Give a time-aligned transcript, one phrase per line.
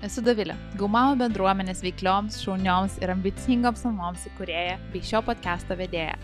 [0.00, 6.14] Esu Davilė, Gaumamo bendruomenės veiklioms, šaunioms ir ambicingoms mamoms įkūrėja bei šio podcast'o vedėja.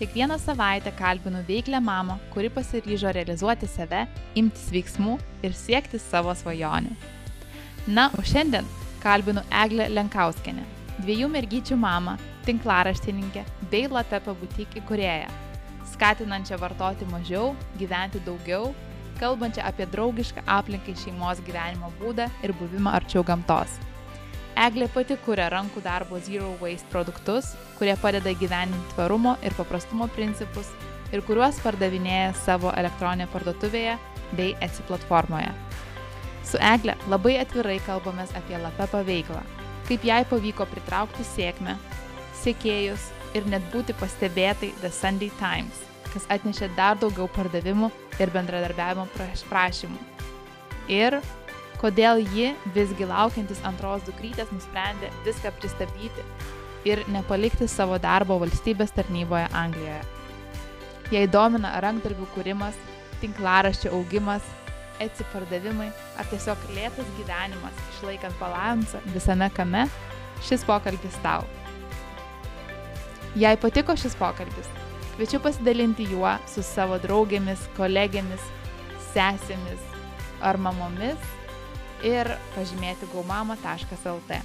[0.00, 4.00] Kiekvieną savaitę kalbinu veiklę mamą, kuri pasiryžo realizuoti save,
[4.34, 5.14] imtis veiksmų
[5.46, 6.90] ir siekti savo svajonių.
[7.86, 8.66] Na, o šiandien
[9.04, 10.66] kalbinu Eglę Lenkauskenę,
[10.98, 12.16] dviejų mergyčių mamą,
[12.48, 15.30] tinklaraštininkę bei Latepa butik įkūrėją,
[15.94, 18.72] skatinančią vartoti mažiau, gyventi daugiau
[19.18, 23.78] kalbančią apie draugišką aplinkai šeimos gyvenimo būdą ir buvimą arčiau gamtos.
[24.60, 30.72] Eglė pati kuria rankų darbo Zero Waste produktus, kurie padeda gyveninti tvarumo ir paprastumo principus
[31.14, 33.98] ir kuriuos pardavinėja savo elektroninėje parduotuvėje
[34.38, 35.52] bei Etsy platformoje.
[36.46, 39.42] Su Egle labai atvirai kalbamės apie Lapepa veiklą,
[39.88, 41.78] kaip jai pavyko pritraukti sėkmę,
[42.42, 49.06] sėkėjus ir net būti pastebėtai The Sunday Times kas atnešė dar daugiau pardavimų ir bendradarbiavimo
[49.48, 49.98] prašymų.
[50.90, 51.20] Ir
[51.80, 56.24] kodėl ji visgi laukiantis antros dukrytės nusprendė viską pristabdyti
[56.88, 60.00] ir nepalikti savo darbo valstybės tarnyboje Anglijoje.
[61.10, 62.76] Jei domina rankdarbių kūrimas,
[63.20, 64.44] tinklaraščio augimas,
[65.00, 65.88] atsipardavimai
[66.20, 69.86] ar tiesiog lėtas gyvenimas išlaikant balansą visame kame,
[70.46, 71.46] šis pokalbis tau.
[73.38, 74.68] Jei patiko šis pokalbis,
[75.20, 78.40] Kviečiu pasidalinti juo su savo draugėmis, kolegėmis,
[79.10, 79.82] sesėmis
[80.40, 81.26] ar mamomis
[82.08, 84.38] ir pažymėti gaumama.lt.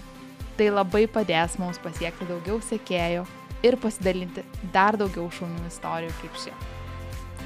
[0.60, 3.24] Tai labai padės mums pasiekti daugiau sekėjų
[3.64, 4.44] ir pasidalinti
[4.76, 6.54] dar daugiau šaunių istorijų kaip ši.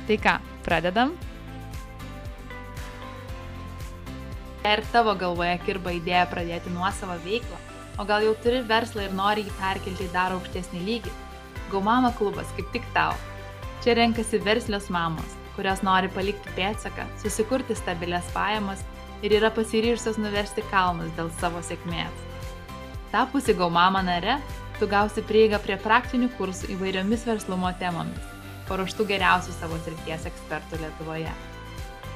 [0.10, 1.14] Tai ką, pradedam?
[4.66, 7.62] Ir tavo galvoje kirba idėja pradėti nuosavą veiklą,
[8.02, 11.20] o gal jau turi verslą ir nori jį perkelti į dar aukštesnį lygį
[11.72, 13.14] Gaumama klubas kaip tik tau.
[13.84, 18.84] Čia renkasi verslios mamos, kurios nori palikti pėdsaką, susikurti stabilias pajamas
[19.24, 22.26] ir yra pasiryžusios nuversti kalnus dėl savo sėkmės.
[23.12, 24.38] Tapusi Gaumama nare,
[24.80, 28.34] tu gausi prieigą prie praktinių kursų įvairiomis verslumo temomis,
[28.70, 31.32] paruoštų geriausių savo srities ekspertų Lietuvoje.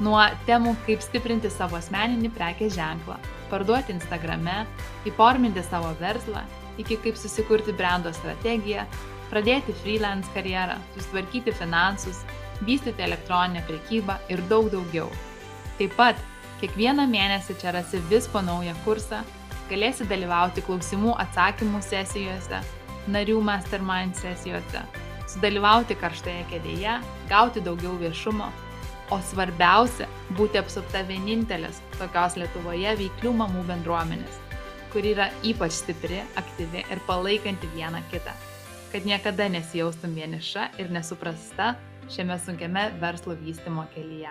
[0.03, 3.18] Nuo temų kaip stiprinti savo asmeninį prekės ženklą,
[3.52, 4.63] parduoti Instagrame,
[5.09, 6.42] įforminti savo verslą,
[6.81, 8.88] iki kaip susikurti brando strategiją,
[9.34, 12.22] pradėti freelance karjerą, susitvarkyti finansus,
[12.62, 15.10] vystyti elektroninę prekybą ir daug daugiau.
[15.80, 16.20] Taip pat
[16.62, 19.24] kiekvieną mėnesį čia rasi vis po naują kursą,
[19.72, 22.62] galėsi dalyvauti klausimų atsakymų sesijose,
[23.14, 24.86] narių mastermind sesijose,
[25.34, 27.00] sudalyvauti karštoje kėdėje,
[27.32, 28.52] gauti daugiau viešumo,
[29.12, 30.08] o svarbiausia-
[30.38, 34.40] būti apsupta vienintelės tokios Lietuvoje veiklių mamų bendruomenės,
[34.94, 38.53] kuri yra ypač stipri, aktyvi ir palaikanti vieną kitą
[38.94, 41.72] kad niekada nesijaustum vieniša ir nesuprasta
[42.14, 44.30] šiame sunkiame verslo vystimo kelyje.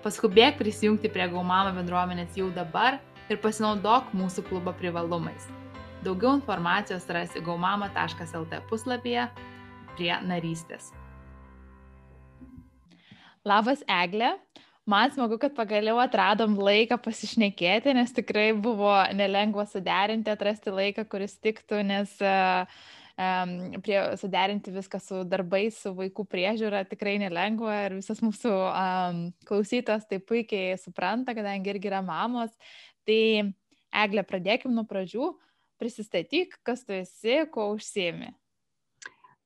[0.00, 2.96] Paskubėk prisijungti prie Gaumama bendruomenės jau dabar
[3.28, 5.44] ir pasinaudok mūsų klubo privalumais.
[6.00, 9.26] Daugiau informacijos rasi gaumama.lt puslapyje
[9.98, 10.86] prie narystės.
[13.44, 14.30] Labas Eglė,
[14.88, 21.36] man smagu, kad pagaliau atradom laiką pasišnekėti, nes tikrai buvo nelengva suderinti, atrasti laiką, kuris
[21.44, 22.64] tiktų, nes uh,
[23.84, 30.06] prie, suderinti viską su darbais, su vaikų priežiūra tikrai nelengva ir visas mūsų um, klausytas
[30.08, 32.52] tai puikiai supranta, kadangi irgi yra mamos.
[33.08, 33.52] Tai
[33.90, 35.32] Eglė, pradėkim nuo pradžių,
[35.82, 38.30] prisistatyk, kas tu esi, ko užsiemi.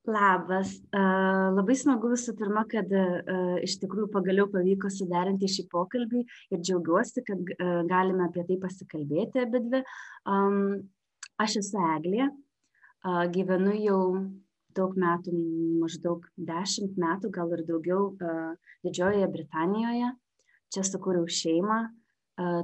[0.05, 6.21] Labas, uh, labai smagu visų pirma, kad uh, iš tikrųjų pagaliau pavyko suderinti šį pokalbį
[6.53, 9.81] ir džiaugiuosi, kad uh, galime apie tai pasikalbėti abi dvi.
[10.29, 10.59] Um,
[11.41, 12.29] aš esu Eglė,
[13.05, 14.01] gyvenu jau
[14.75, 15.33] daug metų,
[15.83, 18.13] maždaug dešimt metų, gal ir daugiau
[18.85, 20.11] Didžiojoje Britanijoje.
[20.75, 21.81] Čia sukūriau šeimą,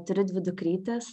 [0.09, 1.13] turiu dvi dukrytės.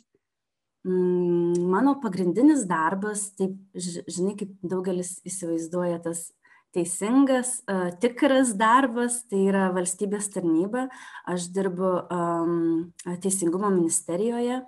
[0.87, 6.29] Mm, mano pagrindinis darbas, taip, žinai, kaip daugelis įsivaizduoja tas
[6.75, 7.59] teisingas,
[8.01, 10.87] tikras darbas, tai yra valstybės tarnyba.
[11.27, 12.55] Aš dirbu um,
[13.23, 14.61] Teisingumo ministerijoje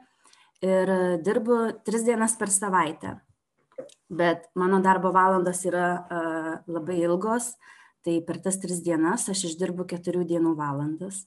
[0.66, 0.94] ir
[1.24, 3.16] dirbu tris dienas per savaitę
[4.09, 7.53] bet mano darbo valandos yra labai ilgos,
[8.03, 11.25] tai per tas tris dienas aš išdirbu keturių dienų valandas.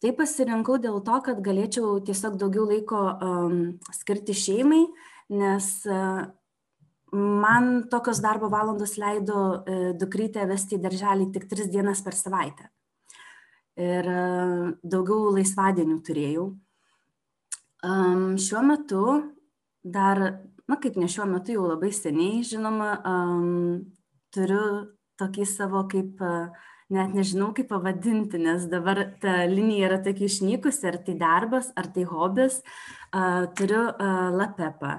[0.00, 3.56] Tai pasirinkau dėl to, kad galėčiau tiesiog daugiau laiko um,
[3.92, 4.86] skirti šeimai,
[5.36, 6.22] nes uh,
[7.12, 12.70] man tokios darbo valandos leido uh, dukrytę vesti į darželį tik tris dienas per savaitę.
[13.76, 16.48] Ir uh, daugiau laisvadienių turėjau.
[17.84, 19.04] Um, šiuo metu
[19.84, 20.22] dar
[20.70, 23.80] na kaip ne šiuo metu jau labai seniai žinoma um,
[24.34, 24.64] turiu
[25.20, 26.22] tokį savo kaip
[26.90, 31.90] net nežinau kaip pavadinti, nes dabar ta linija yra tokia išnykusi, ar tai darbas, ar
[31.94, 32.60] tai hobis.
[33.10, 34.98] Uh, turiu uh, lapepą.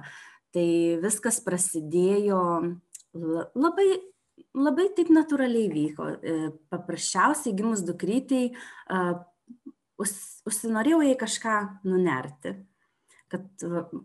[0.52, 0.68] Tai
[1.04, 2.40] viskas prasidėjo
[3.56, 3.88] labai,
[4.56, 6.08] labai taip natūraliai vyko.
[6.20, 6.34] E,
[6.72, 9.14] paprasčiausiai gimus dukrytei uh,
[10.04, 11.56] užsinorėjau jai kažką
[11.88, 12.58] nunerti
[13.32, 13.46] kad,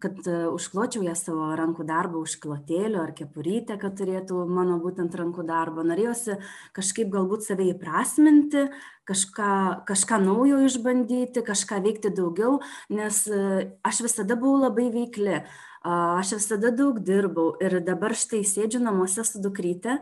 [0.02, 5.44] kad e, užkločiau ją savo rankų darbą užklotėliu ar kepurytę, kad turėtų mano būtent rankų
[5.48, 5.82] darbą.
[5.86, 6.38] Norėjosi
[6.76, 8.68] kažkaip galbūt save įprasminti,
[9.08, 9.52] kažką,
[9.88, 12.60] kažką naujo išbandyti, kažką veikti daugiau,
[12.94, 13.40] nes e,
[13.86, 15.40] aš visada buvau labai veikli,
[15.86, 20.00] aš visada daug dirbau ir dabar štai sėdžiu namuose su dukryte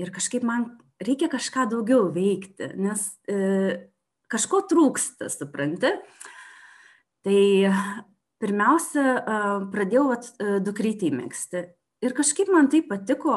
[0.00, 0.72] ir kažkaip man
[1.02, 3.88] reikia kažką daugiau veikti, nes e,
[4.32, 5.92] kažko trūksta, supranti.
[7.22, 7.40] Tai
[8.42, 9.04] pirmiausia,
[9.72, 10.32] pradėjau vat,
[10.66, 11.66] dukrytį mėgsti.
[12.02, 13.36] Ir kažkaip man tai patiko,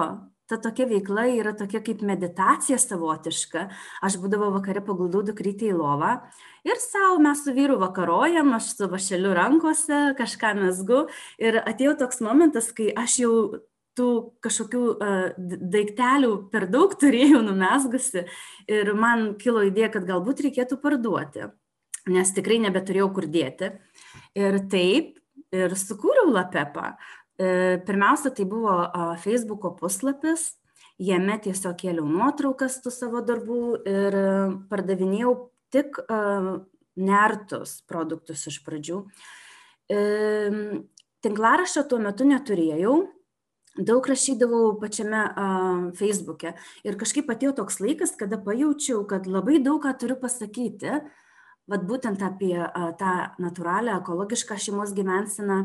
[0.49, 3.67] ta tokia veikla yra tokia kaip meditacija savotiška.
[4.05, 6.15] Aš būdavo vakare paguldau dukrytį į lovą
[6.67, 11.05] ir savo mes su vyru vakarojam, aš su vašeliu rankose kažką mesgu.
[11.41, 13.33] Ir atėjo toks momentas, kai aš jau
[13.95, 14.09] tų
[14.43, 18.25] kažkokių uh, daiktelių per daug turėjau numesgusi
[18.67, 21.47] ir man kilo idėja, kad galbūt reikėtų parduoti,
[22.11, 23.71] nes tikrai nebeturėjau kur dėti.
[24.37, 25.15] Ir taip,
[25.55, 26.93] ir sukūriau lapepą.
[27.35, 28.75] Pirmiausia, tai buvo
[29.23, 30.53] Facebook'o puslapis,
[31.01, 34.19] jame tiesiog kėliau nuotraukas tų savo darbų ir
[34.71, 35.33] pardavinėjau
[35.75, 35.99] tik
[36.95, 39.01] nertus produktus iš pradžių.
[41.25, 42.95] Tinklaraščio tuo metu neturėjau,
[43.75, 46.53] daug rašydavau pačiame uh, Facebook'e
[46.87, 51.01] ir kažkaip atėjo toks laikas, kada pajaučiau, kad labai daug ką turiu pasakyti,
[51.71, 52.55] vat būtent apie
[52.99, 55.59] tą natūralią, ekologišką šeimos gyvenseną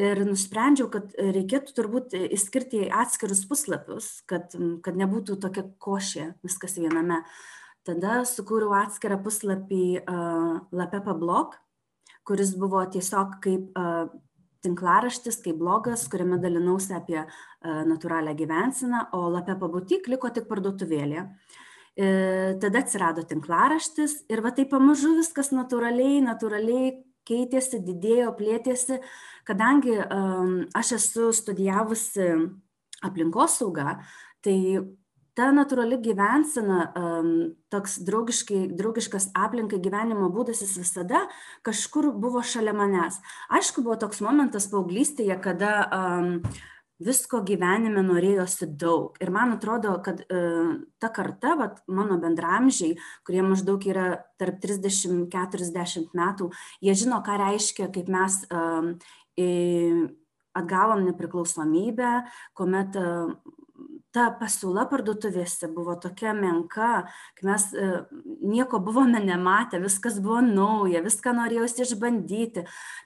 [0.00, 7.20] ir nusprendžiau, kad reikėtų turbūt įskirti atskirus puslapius, kad, kad nebūtų tokia košė viskas viename.
[7.86, 9.84] Tada sukūriau atskirą puslapį
[10.76, 11.56] Lapepa blog,
[12.28, 13.80] kuris buvo tiesiog kaip
[14.64, 17.22] tinklaraštis, kaip blogas, kuriame dalinausi apie
[17.64, 21.24] natūralią gyvenseną, o Lapepa butik liko tik parduotuvėlė.
[21.98, 26.92] E, tada atsirado tinklaraštis ir va taip pamažu viskas natūraliai, natūraliai
[27.28, 29.00] keitėsi, didėjo, plėtėsi,
[29.46, 29.98] kadangi
[30.76, 32.30] aš esu studijavusi
[33.06, 33.98] aplinkosaugą,
[34.44, 34.56] tai
[35.38, 36.80] ta natūrali gyvensena,
[37.72, 41.22] toks draugiškas aplinkai gyvenimo būdas, jis visada
[41.66, 43.20] kažkur buvo šalia manęs.
[43.52, 46.34] Aišku, buvo toks momentas paauglystėje, kada um,
[47.00, 49.16] visko gyvenime norėjosi daug.
[49.22, 50.40] Ir man atrodo, kad e,
[51.00, 54.08] ta karta, vat, mano bendramžiai, kurie maždaug yra
[54.40, 56.50] tarp 30-40 metų,
[56.84, 59.48] jie žino, ką reiškia, kaip mes e,
[60.60, 62.12] atgavom nepriklausomybę,
[62.58, 63.08] kuomet e,
[64.14, 67.04] ta pasiūla parduotuvėse buvo tokia menka,
[67.38, 67.90] kai mes e,
[68.42, 72.64] nieko buvome nematę, viskas buvo nauja, viską norėjosi išbandyti.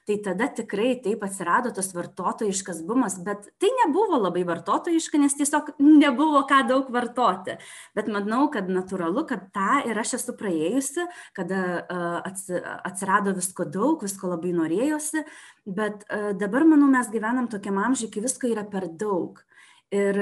[0.09, 5.75] Tai tada tikrai taip atsirado tas vartotojiškas bumas, bet tai nebuvo labai vartotojiška, nes tiesiog
[5.83, 7.59] nebuvo ką daug vartoti.
[7.97, 11.05] Bet manau, kad natūralu, kad tą ir aš esu praėjusi,
[11.37, 15.25] kada e, atsirado visko daug, visko labai norėjosi,
[15.69, 19.45] bet e, dabar, manau, mes gyvenam tokiam amžiui, kai visko yra per daug.
[19.93, 20.17] Ir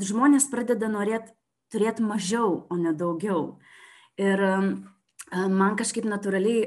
[0.00, 1.34] žmonės pradeda norėti
[1.70, 3.60] turėti mažiau, o ne daugiau.
[4.20, 4.42] Ir
[5.30, 6.66] man kažkaip natūraliai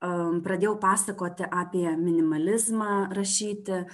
[0.00, 3.84] pradėjau pasakoti apie minimalizmą rašyti,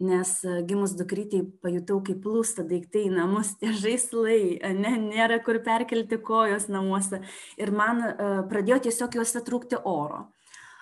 [0.00, 0.30] nes
[0.64, 6.70] gimus dukrytėj pajutau, kaip plūsta daiktai į namus, tie žaislai, ne, nėra kur perkelti kojos
[6.72, 7.20] namuose.
[7.60, 8.00] Ir man
[8.48, 10.30] pradėjo tiesiog juose trūkti oro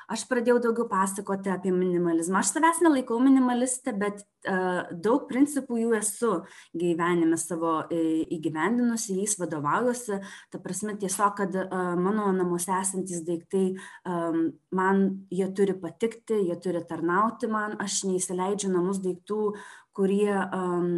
[0.09, 2.41] aš pradėjau daugiau pasakoti apie minimalizmą.
[2.41, 6.33] Aš savęs nelaikau minimalistė, bet uh, daug principų jų esu
[6.77, 10.21] gyvenime savo uh, įgyvendinusi, jais vadovaujuosi.
[10.53, 13.67] Ta prasme tiesiog, kad uh, mano namuose esantis daiktai,
[14.09, 14.41] um,
[14.75, 19.53] man jie turi patikti, jie turi tarnauti man, aš neįsileidžiu namus daiktų,
[19.99, 20.93] kurie um,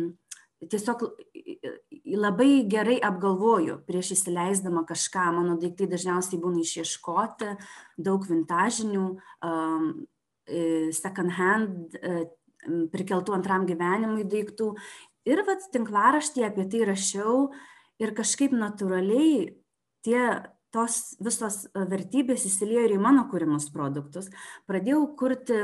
[0.69, 1.05] tiesiog
[2.21, 5.31] labai gerai apgalvoju prieš įsileisdama kažką.
[5.37, 7.55] Mano daiktai dažniausiai būna išieškoti,
[8.01, 9.07] daug vintažinių,
[9.47, 9.91] um,
[10.47, 12.27] e, second hand, e,
[12.93, 14.75] prikeltų antram gyvenimui daiktų.
[15.29, 17.51] Ir vat tinklaraštį apie tai rašiau
[18.01, 19.57] ir kažkaip natūraliai
[20.05, 20.23] tie
[20.75, 24.31] tos visos vertybės įsiliejo ir į mano kūrimus produktus.
[24.71, 25.59] Pradėjau kurti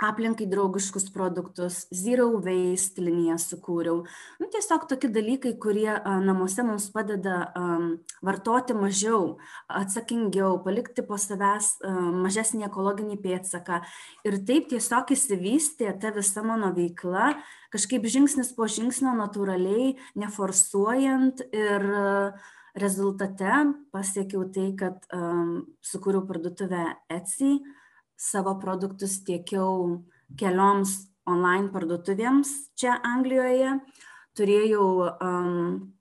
[0.00, 4.04] aplinkai draugiškus produktus, zero waste liniją sukūriau.
[4.40, 5.90] Nu, tiesiog tokie dalykai, kurie
[6.24, 7.50] namuose mums padeda
[8.24, 9.36] vartoti mažiau,
[9.68, 11.74] atsakingiau, palikti po savęs
[12.24, 13.82] mažesnį ekologinį pėdsaką.
[14.24, 17.34] Ir taip tiesiog įsivystė ta visa mano veikla,
[17.74, 21.84] kažkaip žingsnis po žingsnio natūraliai, neforsuojant ir
[22.80, 23.52] rezultate
[23.92, 25.04] pasiekiau tai, kad
[25.84, 27.58] sukūriau parduotuvę Etsy,
[28.20, 30.02] savo produktus tiekiau
[30.38, 30.92] kelioms
[31.28, 33.78] online parduotuvėms čia Anglijoje.
[34.36, 35.94] Turėjau um,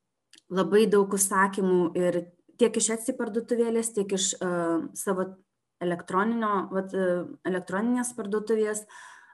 [0.52, 2.20] labai daug užsakymų ir
[2.60, 5.30] tiek iš Etsy parduotuvėlės, tiek iš uh, savo
[6.76, 6.96] vat,
[7.48, 8.84] elektroninės parduotuvės.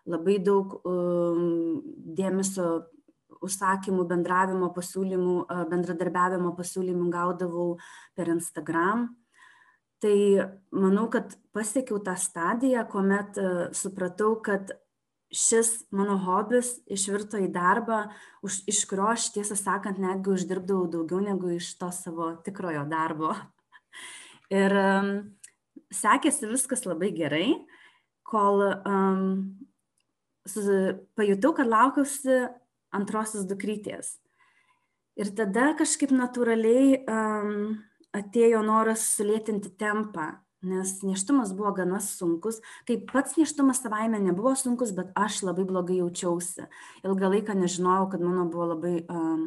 [0.05, 1.81] Labai daug um,
[2.17, 2.85] dėmesio
[3.45, 5.35] užsakymų, bendravimo pasiūlymų,
[5.69, 7.71] bendradarbiavimo pasiūlymų gaudavau
[8.15, 9.09] per Instagram
[10.03, 10.17] tai
[10.75, 14.73] manau kad pasiekiau tą stadiją kuomet e, supratau kad
[15.35, 18.05] šis mano hobis išvirto į darbą
[18.45, 23.33] už iš kurio aš tiesą sakant netgi uždirbdavau daugiau negu iš to savo tikrojo darbo.
[24.53, 24.75] Ir
[25.93, 27.47] sekėsi viskas labai gerai
[28.25, 29.57] kol um,
[31.17, 32.45] pajutau kad laukiausi
[32.95, 34.15] antrosios dukrytės.
[35.15, 37.77] Ir tada kažkaip natūraliai um,
[38.15, 40.31] atėjo noras sulėtinti tempą,
[40.65, 42.61] nes neštumas buvo gana sunkus.
[42.87, 46.65] Kaip pats neštumas savaime nebuvo sunkus, bet aš labai blogai jaučiausi.
[47.05, 49.45] Ilgą laiką nežinojau, kad mano buvo labai um,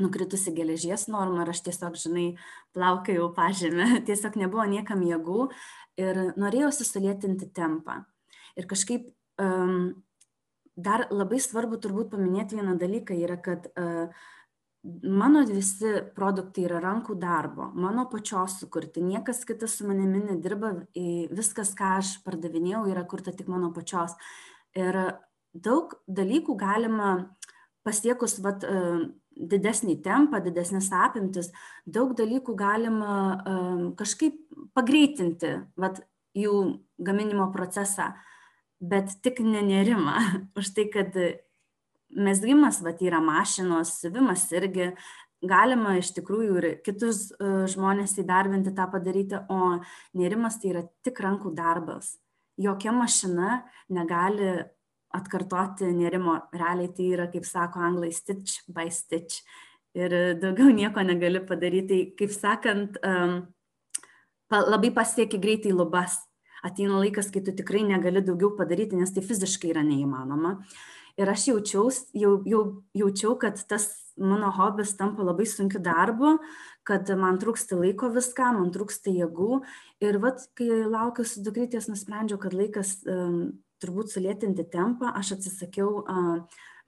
[0.00, 2.28] nukritusi geležies norma ir aš tiesiog, žinai,
[2.76, 5.48] plaukėjau pažymę, tiesiog nebuvo niekam jėgų
[6.00, 8.02] ir norėjausi sulėtinti tempą.
[8.58, 9.08] Ir kažkaip
[9.40, 9.92] um,
[10.76, 14.12] dar labai svarbu turbūt paminėti vieną dalyką yra, kad uh,
[14.82, 20.72] mano visi produktai yra rankų darbo, mano pačios sukurti, niekas kitas su manimi nedirba,
[21.30, 24.16] viskas, ką aš pardavinėjau, yra kurta tik mano pačios.
[24.74, 24.98] Ir
[25.52, 27.12] daug dalykų galima
[27.86, 31.50] pasiekus vat, e, didesnį tempą, didesnės apimtis,
[31.86, 33.14] daug dalykų galima
[33.48, 34.36] um, kažkaip
[34.76, 36.02] pagreitinti vat,
[36.36, 38.10] jų gaminimo procesą,
[38.80, 40.18] bet tik nenerimą
[40.58, 41.16] už tai, kad
[42.12, 44.92] mezgimas vat yra mašinos siuvimas irgi.
[45.42, 49.80] Galima iš tikrųjų ir kitus e, žmones įdarbinti tą padaryti o
[50.14, 52.12] nėrimas tai yra tik rankų darbas.
[52.62, 54.52] Jokia mašina negali
[55.12, 56.36] atkartoti nėrimo.
[56.54, 59.42] Realiai tai yra kaip sako anglai stitch by stitch.
[59.98, 61.90] Ir daugiau nieko negali padaryti.
[61.90, 63.02] Tai kaip sakant
[64.52, 66.20] labai pasieki greitai lubas.
[66.62, 70.60] Ateina laikas kai tu tikrai negali daugiau padaryti nes tai fiziškai yra neįmanoma
[71.20, 72.62] ir aš jaučiaus jau jau
[72.96, 76.36] jaučiau kad tas mano hobis tampa labai sunkiu darbu
[76.88, 79.62] kad man trūksta laiko viskam man trūksta jėgų.
[80.02, 82.98] Ir vat kai laukiausi dukrytės nusprendžiau kad laikas
[83.82, 86.02] turbūt sulėtinti tempą aš atsisakiau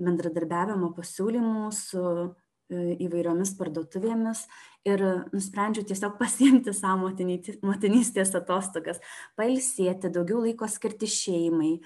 [0.03, 4.45] bendradarbiavimo pasiūlymų su e, įvairiomis parduotuvėmis
[4.89, 8.99] ir nusprendžiau tiesiog pasiimti savo motinystės atostogas,
[9.39, 11.77] pailsėti, daugiau laiko skirti šeimai,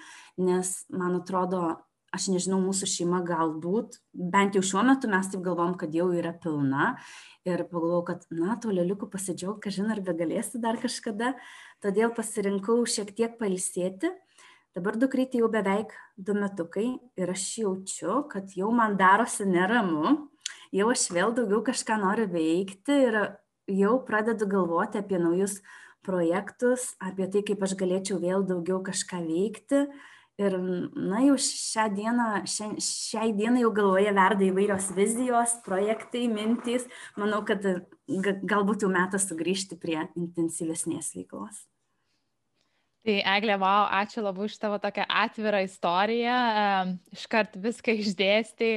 [0.41, 1.77] nes man atrodo,
[2.15, 6.33] aš nežinau, mūsų šeima galbūt, bent jau šiuo metu mes taip galvom, kad jau yra
[6.33, 6.95] pilna.
[7.49, 11.35] Ir pagalvojau, kad, na, to lėliukų pasidžiaug, kažin ar begalėsi dar kažkada,
[11.85, 14.13] todėl pasirinkau šiek tiek pailsėti.
[14.77, 16.87] Dabar dukrytė jau beveik du metukai
[17.19, 20.29] ir aš jaučiu, kad jau man darosi neramu,
[20.75, 23.17] jau aš vėl daugiau kažką noriu veikti ir
[23.81, 25.59] jau pradedu galvoti apie naujus
[26.05, 29.87] projektus, apie tai, kaip aš galėčiau vėl daugiau kažką veikti
[30.39, 30.55] ir
[30.95, 36.87] na jau šią dieną šia šiai dienai jau galvoje verda įvairios vizijos projektai mintys.
[37.19, 37.65] Manau kad
[38.07, 41.67] galbūt jau metas sugrįžti prie intensyvesnės veiklos.
[43.07, 46.39] Tai Eglė, wow, ačiū labai už tavo tokią atvirą istoriją,
[47.15, 48.73] iškart viską išdėstai,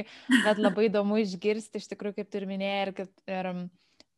[0.46, 3.50] bet labai įdomu išgirsti iš tikrųjų, kaip tu ir minėjai, ir ir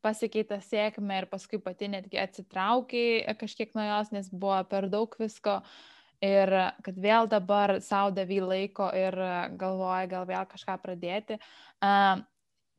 [0.04, 5.62] pasikeitė sėkmė ir paskui pati netgi atsitraukiai kažkiek nuo jos, nes buvo per daug visko.
[5.64, 5.93] Uh,
[6.24, 6.52] ir
[6.84, 9.16] kad vėl dabar savo davy laiko ir
[9.60, 11.38] galvoja gal vėl kažką pradėti.
[11.84, 12.22] Uh,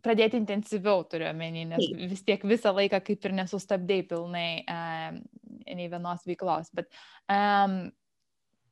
[0.06, 5.18] pradėti intensyviau turiu omeny, nes vis tiek visą laiką kaip ir nesustabdėjai pilnai uh,
[5.66, 6.70] nei vienos veiklos.
[6.76, 6.92] Bet
[7.32, 7.80] um,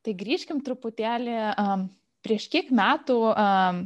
[0.05, 1.87] tai grįžkim truputėlį, um,
[2.25, 3.83] prieš kiek metų um,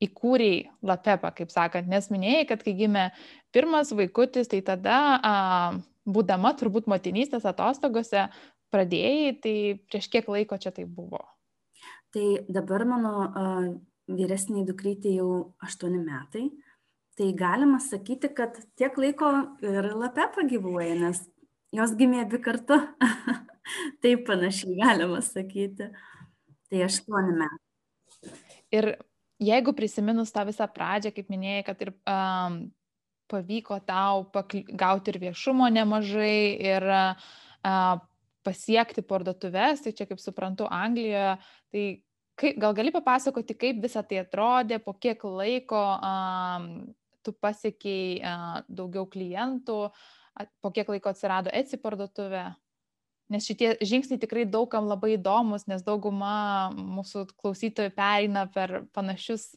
[0.00, 3.10] įkūrėjai Lapepą, kaip sakant, nes minėjai, kad kai gimė
[3.54, 8.26] pirmas vaikutis, tai tada, um, būdama turbūt motinystės atostogose,
[8.72, 9.54] pradėjai, tai
[9.90, 11.22] prieš kiek laiko čia tai buvo?
[12.14, 13.68] Tai dabar mano uh,
[14.10, 15.30] vyresniai dukrytė jau
[15.66, 16.48] 8 metai.
[17.18, 19.28] Tai galima sakyti, kad tiek laiko
[19.66, 21.20] ir lapė pagyvuoja, nes
[21.76, 22.78] jos gimė abi kartu.
[24.02, 25.90] Taip panašiai galima sakyti.
[26.70, 28.34] Tai aštuoni metai.
[28.70, 28.92] Ir
[29.42, 32.60] jeigu prisiminus tą visą pradžią, kaip minėjai, kad ir um,
[33.30, 34.26] pavyko tau
[34.78, 38.00] gauti ir viešumo nemažai, ir uh,
[38.50, 41.36] pasiekti parduotuvės, tai čia kaip suprantu Anglijoje,
[41.72, 41.84] tai
[42.40, 46.72] kaip, gal gali papasakoti, kaip visa tai atrodė, po kiek laiko um,
[47.26, 49.78] tu pasiekiai uh, daugiau klientų,
[50.64, 52.48] po kiek laiko atsirado Etsy parduotuvė?
[53.30, 59.52] Nes šitie žingsniai tikrai daugam labai įdomus, nes dauguma mūsų klausytojų pereina per panašius,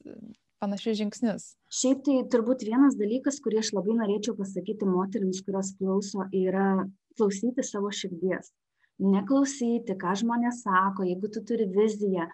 [0.61, 1.47] panašius žingsnius.
[1.73, 6.83] Šiaip tai turbūt vienas dalykas, kurį aš labai norėčiau pasakyti moteriams, kurios klauso, yra
[7.17, 8.53] klausyti savo širdies.
[9.01, 12.27] Neklausyti, ką žmonės sako, jeigu tu turi viziją,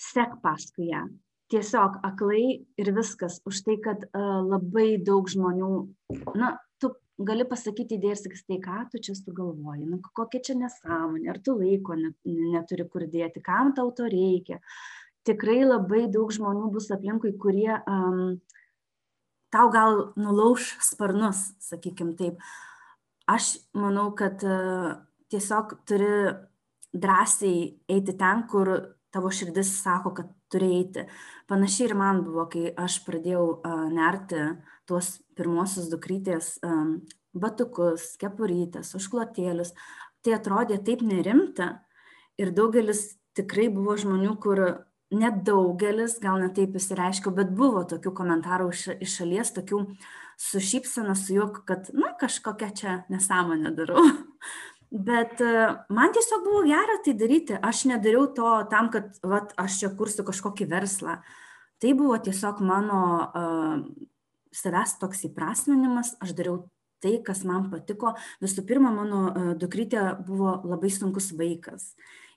[0.00, 1.04] sek paskui ją.
[1.52, 3.38] Tiesiog aklai ir viskas.
[3.46, 5.68] Už tai, kad uh, labai daug žmonių,
[6.40, 10.58] na, tu gali pasakyti idėją ir sakys, tai ką tu čia sugalvoji, nu, kokia čia
[10.58, 14.62] nesąmonė, ar tu laiko net, neturi kur dėti, kam tau to reikia.
[15.28, 18.40] Tikrai labai daug žmonių bus aplinkui, kurie um,
[19.54, 22.40] tau gal nulauž sparnus, sakykim taip.
[23.30, 24.96] Aš manau, kad uh,
[25.34, 26.10] tiesiog turi
[26.94, 27.58] drąsiai
[27.90, 28.70] eiti ten, kur
[29.14, 31.04] tavo širdis sako, kad turi eiti.
[31.50, 34.40] Panašiai ir man buvo, kai aš pradėjau uh, nerti
[34.88, 36.96] tuos pirmosius dukrytės um,
[37.34, 39.74] batukus, kepurytės, užklotėlius.
[40.24, 41.84] Tai atrodė taip nerimta
[42.40, 44.62] ir daugelis tikrai buvo žmonių, kur
[45.14, 49.82] net daugelis, gal net taip įsireiškiau, bet buvo tokių komentarų iš, iš šalies, tokių
[50.40, 54.02] su šypsena, su juoku, kad, na, kažkokia čia nesąmonė darau.
[54.94, 55.52] Bet e,
[55.90, 57.56] man tiesiog buvo gera tai daryti.
[57.58, 61.16] Aš nedariau to tam, kad vat, aš čia kursiu kažkokį verslą.
[61.82, 63.80] Tai buvo tiesiog mano uh,
[64.54, 66.12] savęs toks įprasminimas.
[66.22, 66.60] Aš dariau
[67.02, 68.12] tai, kas man patiko.
[68.44, 71.90] Visų pirma, mano uh, dukrytė buvo labai sunkus vaikas.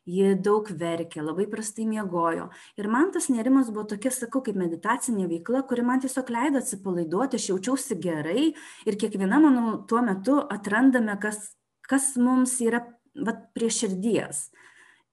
[0.07, 2.47] Ji daug verkė, labai prastai miegojo.
[2.79, 7.37] Ir man tas nerimas buvo tokia, sakau, kaip meditacinė veikla, kuri man tiesiog leido atsipalaiduoti,
[7.37, 8.47] aš jaučiausi gerai
[8.87, 11.51] ir kiekviena, manau, tuo metu atrandame, kas
[11.89, 12.83] kas mums yra
[13.15, 14.47] vat, prie širdies.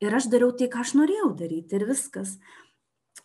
[0.02, 2.36] Ir aš dariau tai, ką aš norėjau daryti ir viskas.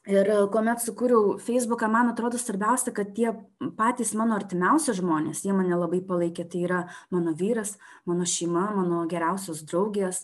[0.10, 3.34] Ir kuomet sukūriau Facebooką, man atrodo svarbiausia, kad tie
[3.78, 6.80] patys mano artimiausi žmonės, jie mane labai palaikė, tai yra
[7.14, 7.76] mano vyras,
[8.10, 10.24] mano šeima, mano geriausios draugės.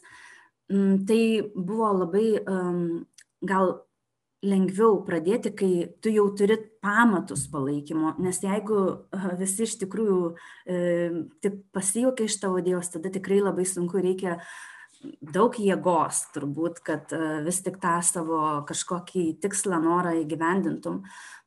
[0.72, 1.20] Mm, tai
[1.54, 3.04] buvo labai um,
[3.46, 3.76] gal
[4.46, 8.80] lengviau pradėti, kai tu jau turi pamatus palaikymo, nes jeigu
[9.42, 10.78] visi iš tikrųjų e,
[11.44, 14.38] tik pasijuokia iš tavo Dievos, tada tikrai labai sunku reikia
[15.22, 21.04] daug jėgos turbūt, kad e, vis tik tą savo kažkokį tikslą, norą įgyvendintum.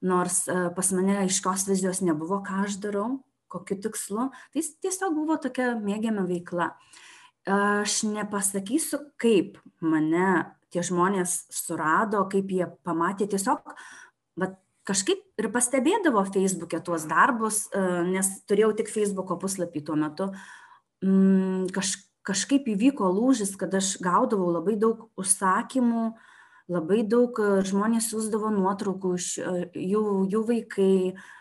[0.07, 3.09] Nors e, pas mane aiškios vizijos nebuvo, ką aš darau,
[3.53, 6.75] kokiu tikslu, tai tiesiog buvo tokia mėgiama veikla.
[7.49, 13.75] Aš nepasakysiu, kaip mane tie žmonės surado, kaip jie pamatė tiesiog,
[14.39, 14.57] bet
[14.89, 20.31] kažkaip ir pastebėdavo Facebook'e tuos darbus, e, nes turėjau tik Facebook'o puslapį tuo metu.
[21.05, 26.07] Mm, kaž, kažkaip įvyko lūžis, kad aš gaudavau labai daug užsakymų,
[26.73, 29.59] labai daug e, žmonės siūsdavo nuotraukų iš e,
[29.93, 30.95] jų, jų vaikai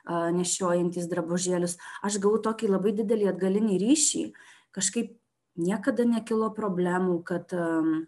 [0.08, 1.80] nešiojantis drabužėlius.
[2.04, 4.28] Aš gavau tokį labai didelį atgalinį ryšį,
[4.76, 5.16] kažkaip
[5.58, 8.06] niekada nekilo problemų, kad um,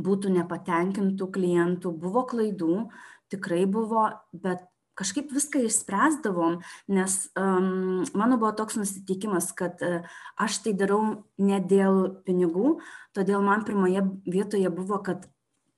[0.00, 2.86] būtų nepatenkintų klientų, buvo klaidų,
[3.32, 4.64] tikrai buvo, bet
[4.98, 6.60] kažkaip viską išspręsdavom,
[6.92, 10.08] nes um, mano buvo toks nusiteikimas, kad uh,
[10.40, 11.02] aš tai darau
[11.40, 12.78] ne dėl pinigų,
[13.16, 15.24] todėl man pirmoje vietoje buvo, kad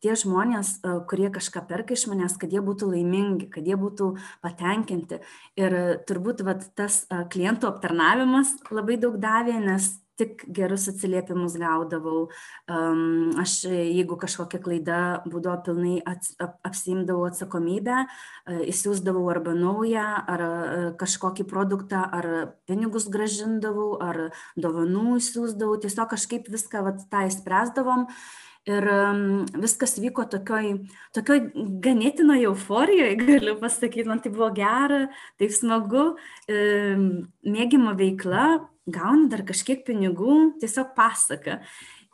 [0.04, 4.14] tie žmonės, uh, kurie kažką perka iš manęs, kad jie būtų laimingi, kad jie būtų
[4.44, 5.22] patenkinti.
[5.58, 12.28] Ir turbūt vat, tas uh, klientų aptarnavimas labai daug davė, nes tik gerus atsiliepimus gaudavau.
[12.70, 20.06] Um, aš, jeigu kažkokia klaida būdavo pilnai ats, ap, apsimdavau atsakomybę, uh, įsiūsdavau arba naują,
[20.34, 22.30] ar uh, kažkokį produktą, ar
[22.68, 28.08] pinigus gražindavau, ar dovanų įsiūsdavau, tiesiog kažkaip viską vat, tą įspręsdavom.
[28.64, 28.86] Ir
[29.60, 30.70] viskas vyko tokioj,
[31.12, 31.40] tokioj
[31.84, 35.02] ganėtinoje euforijoje, galiu pasakyti, man tai buvo gera,
[35.40, 36.14] taip smagu,
[36.48, 38.46] mėgimo veikla,
[38.88, 41.60] gauni dar kažkiek pinigų, tiesiog pasaka.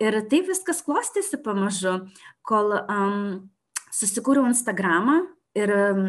[0.02, 2.00] Ir taip viskas klostėsi pamažu,
[2.46, 3.22] kol um,
[3.94, 5.20] susikūriau Instagramą
[5.58, 6.04] ir um,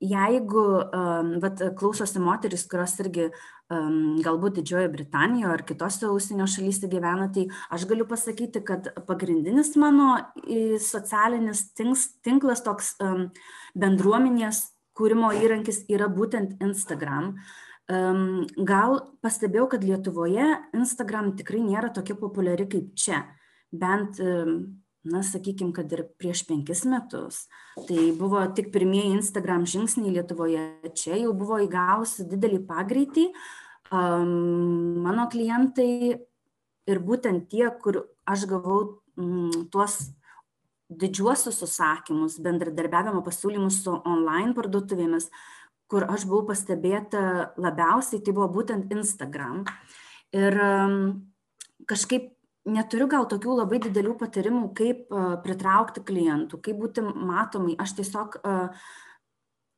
[0.00, 0.64] jeigu
[1.42, 3.28] vat, klausosi moteris, kurios irgi
[3.68, 10.14] galbūt Didžiojo Britanijoje ar kitose užsienio šalyse gyvena, tai aš galiu pasakyti, kad pagrindinis mano
[10.80, 12.94] socialinis tinklas toks
[13.76, 14.62] bendruomenės
[14.98, 17.34] kūrimo įrankis yra būtent Instagram.
[17.88, 23.22] Gal pastebėjau, kad Lietuvoje Instagram tikrai nėra tokia populiari kaip čia.
[23.68, 24.16] Bent
[25.06, 27.46] na, sakykime, kad ir prieš penkis metus.
[27.88, 30.64] Tai buvo tik pirmieji Instagram žingsniai Lietuvoje.
[30.98, 33.28] Čia jau buvo įgavusi didelį pagreitį.
[33.92, 36.18] Mano klientai
[36.88, 38.80] ir būtent tie, kur aš gavau
[39.16, 40.00] mm, tuos
[40.88, 45.28] didžiuosius užsakymus, bendradarbiavimo pasiūlymus su online parduotuvėmis,
[45.88, 49.64] kur aš buvau pastebėta labiausiai, tai buvo būtent Instagram.
[50.36, 50.56] Ir
[51.88, 52.32] kažkaip
[52.68, 57.76] neturiu gal tokių labai didelių patarimų, kaip uh, pritraukti klientų, kaip būti matomai.
[57.80, 58.86] Aš tiesiog uh,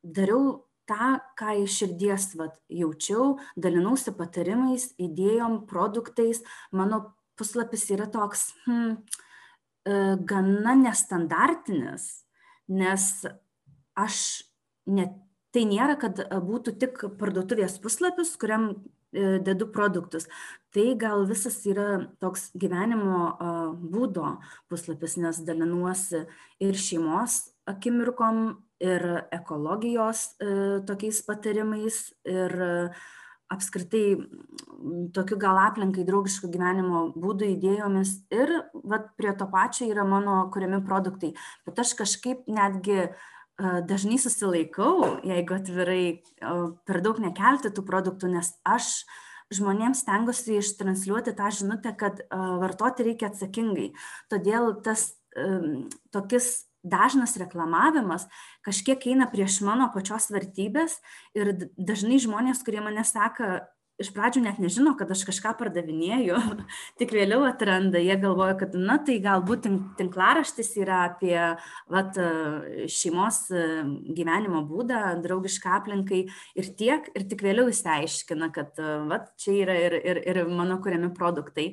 [0.03, 6.43] dariau tą, ką iš širdies vat, jaučiau, dalinausi patarimais, idėjom, produktais.
[6.75, 7.03] Mano
[7.39, 12.11] puslapis yra toks hmm, uh, gana nestandartinis,
[12.71, 13.11] nes
[13.99, 14.23] aš
[14.91, 15.19] net
[15.51, 20.29] tai nėra, kad būtų tik parduotuvės puslapis, kuriam E, dedu produktus.
[20.71, 23.37] Tai gal visas yra toks gyvenimo
[23.91, 24.37] būdo
[24.71, 26.25] puslapis, nes dalinuosi
[26.63, 29.03] ir šeimos akimirkom, ir
[29.35, 30.53] ekologijos e,
[30.89, 32.55] tokiais patarimais, ir
[33.51, 34.05] apskritai
[35.15, 38.53] tokiu gal aplinkai draugišku gyvenimo būdu idėjomis ir
[38.87, 41.33] vat, prie to pačio yra mano kuriami produktai.
[41.67, 43.11] Bet aš kažkaip netgi
[43.61, 46.05] dažnai susilaikau, jeigu atvirai
[46.89, 49.05] per daug nekelti tų produktų, nes aš
[49.51, 53.91] žmonėms stengiuosi ištransliuoti tą žinutę, kad vartoti reikia atsakingai.
[54.31, 55.11] Todėl tas
[56.15, 58.25] tokis dažnas reklamavimas
[58.65, 60.97] kažkiek eina prieš mano pačios vertybės
[61.37, 63.67] ir dažnai žmonės, kurie mane seka,
[64.01, 66.39] iš pradžių net nežino, kad aš kažką pardavinėju,
[67.01, 69.69] tik vėliau atranda, jie galvoja, kad, na, tai galbūt
[70.01, 71.37] tinklaraštis yra apie
[71.91, 72.19] vat,
[72.91, 73.43] šeimos
[74.17, 76.25] gyvenimo būdą, draugišką aplinkai
[76.59, 78.79] ir tiek, ir tik vėliau įsiaiškina, kad,
[79.11, 81.73] vat, čia yra ir, ir, ir mano kuriami produktai.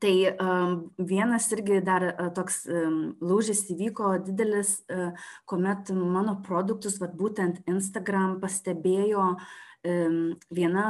[0.00, 5.12] Tai um, vienas irgi dar uh, toks um, lūžis įvyko didelis, uh,
[5.46, 10.16] kuomet mano produktus, vat, būtent Instagram pastebėjo um,
[10.50, 10.86] viena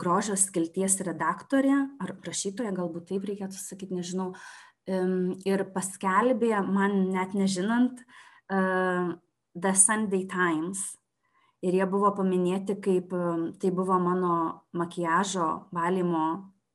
[0.00, 4.30] grožio skilties redaktorė ar rašytoja, galbūt taip reikėtų sakyti, nežinau,
[5.46, 9.12] ir paskelbė man net nežinant uh,
[9.54, 10.96] The Sunday Times.
[11.60, 13.10] Ir jie buvo paminėti kaip
[13.60, 16.22] tai buvo mano makiažo valymo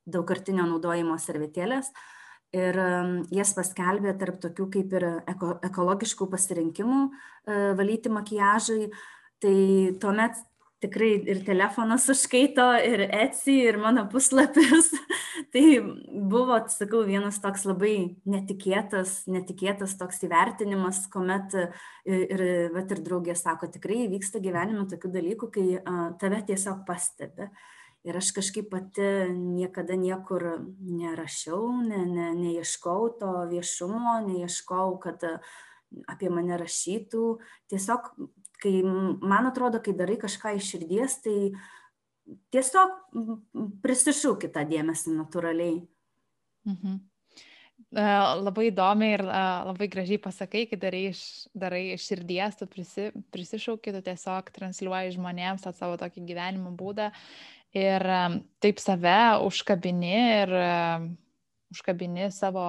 [0.06, 1.90] daugkartinio naudojimo servetėlės.
[2.54, 2.78] Ir
[3.34, 7.00] jas paskelbė tarp tokių kaip ir eko, ekologiškų pasirinkimų
[7.80, 8.92] valyti makiažai.
[9.42, 9.56] Tai
[10.00, 10.38] tuomet
[10.86, 14.88] tikrai ir telefonas užskaito, ir Etsy, ir mano puslapis.
[15.52, 21.70] tai buvo, sakau, vienas toks labai netikėtas, netikėtas toks įvertinimas, kuomet ir,
[22.06, 22.44] ir,
[22.74, 27.50] vat, ir draugė sako, tikrai vyksta gyvenime tokių dalykų, kai a, tave tiesiog pastebi.
[28.06, 30.44] Ir aš kažkaip pati niekada niekur
[30.78, 35.26] nerašiau, ne, ne, neieškau to viešumo, neieškau, kad
[36.06, 37.24] apie mane rašytų.
[37.72, 38.12] Tiesiog
[38.62, 41.36] kai man atrodo, kai darai kažką iš širdies, tai
[42.54, 42.96] tiesiog
[43.84, 45.82] prisišūki tą dėmesį natūraliai.
[46.66, 46.96] Mhm.
[47.96, 51.20] Labai įdomi ir labai gražiai pasakai, kai darai iš,
[51.56, 57.12] darai iš širdies, tu prisi, prisišauki, tu tiesiog transliuoji žmonėms tą savo tokį gyvenimo būdą
[57.76, 58.04] ir
[58.64, 60.54] taip save užkabini ir
[61.72, 62.66] užkabini savo,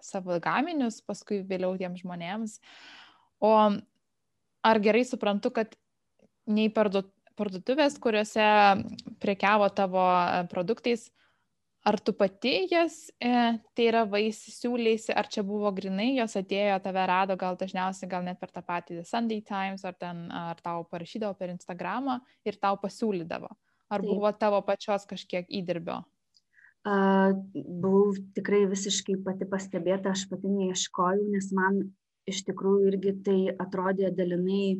[0.00, 2.58] savo gaminius paskui vėliau tiems žmonėms.
[3.44, 3.52] O
[4.64, 5.74] ar gerai suprantu, kad
[6.48, 8.46] nei parduotuvės, kuriuose
[9.22, 11.08] prekiavo tavo e, produktais,
[11.84, 13.32] ar tu pati jas e,
[13.76, 18.40] tai yra vaisiūlėsi, ar čia buvo grinai, jos atėjo, tave rado gal dažniausiai, gal net
[18.40, 22.80] per tą patį The Sunday Times, ar, ten, ar tau parašydavo per Instagramą ir tau
[22.80, 23.52] pasiūlydavo.
[23.92, 24.08] Ar Taip.
[24.08, 26.00] buvo tavo pačios kažkiek įdirbio?
[26.84, 31.78] Uh, buvau tikrai visiškai pati pastebėta, aš pati neieškojau, nes man
[32.30, 34.76] iš tikrųjų irgi tai atrodė dalinai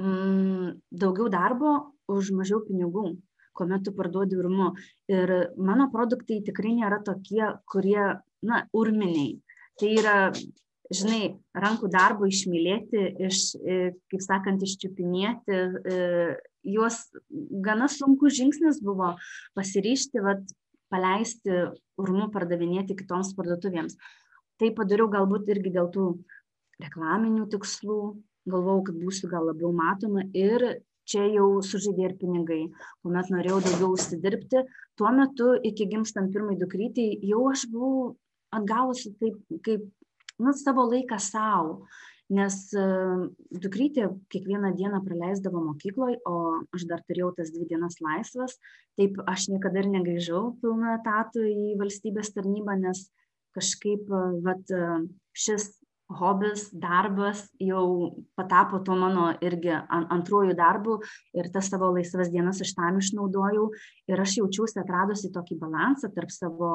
[0.00, 1.74] mm, daugiau darbo
[2.10, 3.16] už mažiau pinigų,
[3.56, 4.72] kuomet tu parduodi urmu.
[5.10, 9.36] Ir mano produktai tikrai nėra tokie, kurie, na, urminiai.
[9.80, 10.16] Tai yra,
[10.92, 13.78] žinai, rankų darbo išmylėti, iš, e,
[14.12, 15.60] kaip sakant, iščiupinėti.
[15.94, 16.00] E,
[16.74, 17.04] juos
[17.64, 19.14] gana sunkus žingsnis buvo
[19.56, 20.44] pasiryšti, vat,
[20.92, 21.54] paleisti
[22.00, 23.96] urmų pardavinėti kitoms parduotuvėms
[24.62, 26.06] tai padariau galbūt irgi dėl tų
[26.82, 28.00] reklaminių tikslų,
[28.46, 32.60] galvojau, kad būsiu gal labiau matoma ir čia jau sužaidė ir pinigai,
[33.02, 34.62] kuomet norėjau daugiau užsidirbti.
[34.98, 38.14] Tuo metu, iki gimstant pirmai dukrytį, jau aš buvau
[38.54, 39.84] atgavusi taip, kaip
[40.42, 41.88] nu, savo laiką savo,
[42.32, 43.26] nes uh,
[43.64, 48.56] dukrytė kiekvieną dieną praleisdavo mokykloje, o aš dar turėjau tas dvi dienas laisvas,
[49.00, 53.04] taip aš niekada ir negrįžau pilną etatų į valstybės tarnybą, nes
[53.56, 54.10] kažkaip
[54.44, 54.74] vat,
[55.32, 55.70] šis
[56.12, 60.98] hobis, darbas jau patapo tuo mano irgi antruoju darbu
[61.38, 63.68] ir tas savo laisvas dienas aš tam išnaudojau
[64.10, 66.72] ir aš jaučiausi atradusi tokį balansą tarp savo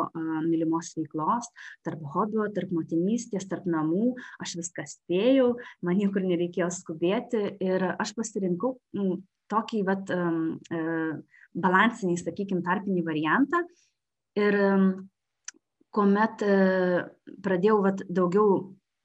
[0.48, 1.50] mylimos veiklos,
[1.86, 5.52] tarp hobio, tarp motinystės, tarp namų, aš viską spėjau,
[5.86, 8.78] man niekur nereikėjo skubėti ir aš pasirinkau
[9.52, 10.10] tokį vat,
[11.58, 13.62] balansinį, sakykime, tarpinį variantą.
[14.38, 14.54] Ir
[15.98, 16.46] kuomet
[17.44, 18.60] pradėjau vat, daugiau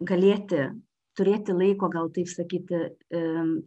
[0.05, 0.69] galėti
[1.17, 2.85] turėti laiko, gal taip sakyti,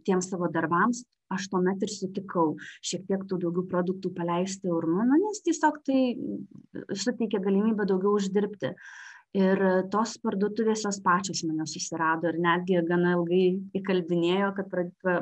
[0.06, 2.54] tiems savo darbams, aš tuomet ir sutikau
[2.86, 6.00] šiek tiek tų daugiau produktų paleisti urmų, nes tiesiog tai
[6.94, 8.74] suteikia galimybę daugiau uždirbti
[9.36, 13.44] ir tos parduotuvės jos pačios mane susirado ir netgi gana ilgai
[13.76, 14.76] įkalbinėjo, kad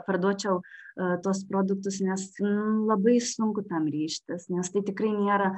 [0.07, 0.85] parduočiau uh,
[1.23, 5.51] tos produktus, nes mm, labai sunku tam ryštis, nes tai tikrai nėra,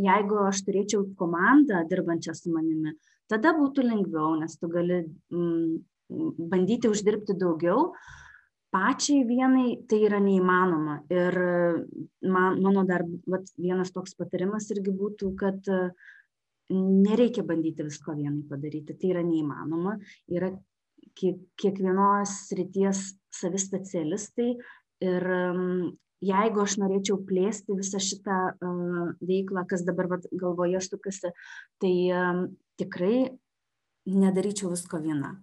[0.00, 2.94] jeigu aš turėčiau komandą dirbančią su manimi,
[3.28, 5.76] tada būtų lengviau, nes tu gali mm,
[6.50, 7.90] bandyti uždirbti daugiau,
[8.74, 11.02] pačiai vienai tai yra neįmanoma.
[11.12, 11.36] Ir
[12.24, 15.92] man, mano dar vat, vienas toks patarimas irgi būtų, kad uh,
[16.72, 19.98] nereikia bandyti visko vienai padaryti, tai yra neįmanoma.
[20.32, 20.52] Yra
[21.14, 24.48] kiekvienos srities savi specialistai
[25.04, 25.28] ir
[26.24, 31.32] jeigu aš norėčiau plėsti visą šitą uh, veiklą, kas dabar vat, galvoje stukasi,
[31.82, 32.44] tai um,
[32.80, 33.26] tikrai
[34.10, 35.34] nedaryčiau visko viena.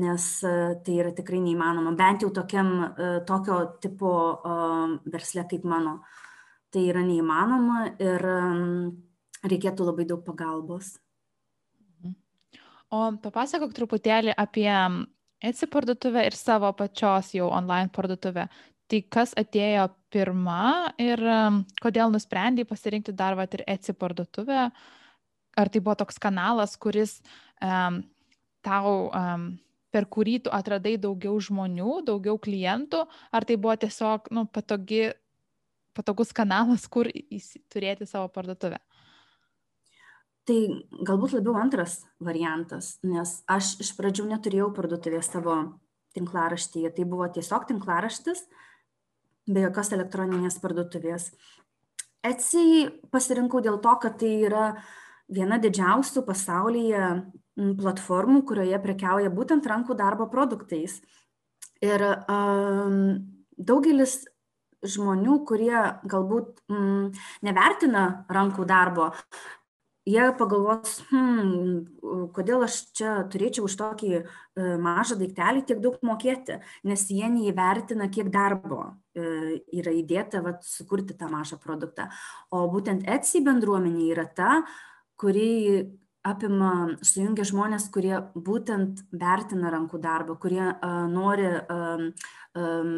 [0.00, 5.66] Nes uh, tai yra tikrai neįmanoma, bent jau tokiam, uh, tokio tipo uh, versle kaip
[5.68, 6.00] mano.
[6.70, 8.90] Tai yra neįmanoma ir um,
[9.46, 10.98] reikėtų labai daug pagalbos.
[12.90, 14.70] O papasakok truputėlį apie
[15.40, 18.48] Etsy parduotuvę ir savo pačios jau online parduotuvę.
[18.90, 21.22] Tai kas atėjo pirma ir
[21.80, 24.66] kodėl nusprendai pasirinkti dar vat ir Etsy parduotuvę?
[25.60, 27.20] Ar tai buvo toks kanalas, kuris
[27.62, 28.02] um,
[28.66, 29.46] tau, um,
[29.94, 35.08] per kurį tu atradai daugiau žmonių, daugiau klientų, ar tai buvo tiesiog nu, patogi,
[35.96, 37.10] patogus kanalas, kur
[37.72, 38.82] turėti savo parduotuvę?
[40.48, 40.58] Tai
[41.06, 45.56] galbūt labiau antras variantas, nes aš iš pradžių neturėjau parduotuvės savo
[46.16, 48.46] tinklaraštyje, tai buvo tiesiog tinklaraštis
[49.50, 51.30] be jokios elektroninės parduotuvės.
[52.26, 54.64] Etsy pasirinkau dėl to, kad tai yra
[55.30, 57.04] viena didžiausių pasaulyje
[57.80, 60.98] platformų, kurioje prekiauja būtent rankų darbo produktais.
[61.84, 62.98] Ir um,
[63.56, 64.20] daugelis
[64.84, 65.76] žmonių, kurie
[66.08, 67.10] galbūt mm,
[67.44, 69.10] nevertina rankų darbo,
[70.08, 74.22] jie pagalvos, hmm, kodėl aš čia turėčiau už tokį e,
[74.80, 78.82] mažą daiktelį tiek daug mokėti, nes jie neįvertina, kiek darbo
[79.14, 82.08] e, yra įdėta vat, sukurti tą mažą produktą.
[82.50, 84.60] O būtent Etsy bendruomenė yra ta,
[85.20, 85.50] kuri
[86.26, 92.10] apima, sujungia žmonės, kurie būtent vertina rankų darbą, kurie uh, nori um,
[92.60, 92.90] um,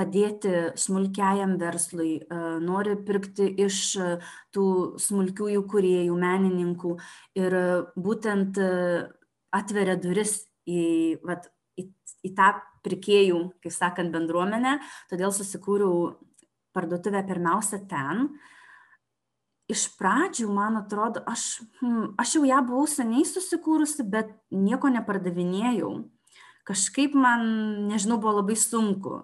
[0.00, 4.10] padėti smulkiajam verslui, e, nori pirkti iš e,
[4.54, 4.66] tų
[5.02, 6.94] smulkiųjų kuriejų, menininkų
[7.40, 7.56] ir
[8.00, 8.70] būtent e,
[9.56, 10.82] atveria duris į,
[11.26, 11.90] vat, į,
[12.24, 12.54] į tą
[12.86, 14.78] pirkėjų, kaip sakant, bendruomenę.
[15.10, 16.14] Todėl susikūriau
[16.76, 18.30] parduotuvę pirmiausia ten.
[19.70, 25.92] Iš pradžių, man atrodo, aš, hmm, aš jau ją buvau seniai susikūrusi, bet nieko nepardavinėjau.
[26.66, 27.44] Kažkaip man,
[27.90, 29.20] nežinau, buvo labai sunku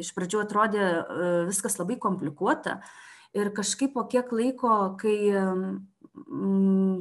[0.00, 1.02] iš pradžių atrodė e,
[1.48, 2.80] viskas labai komplikuota
[3.36, 5.16] ir kažkaip po kiek laiko, kai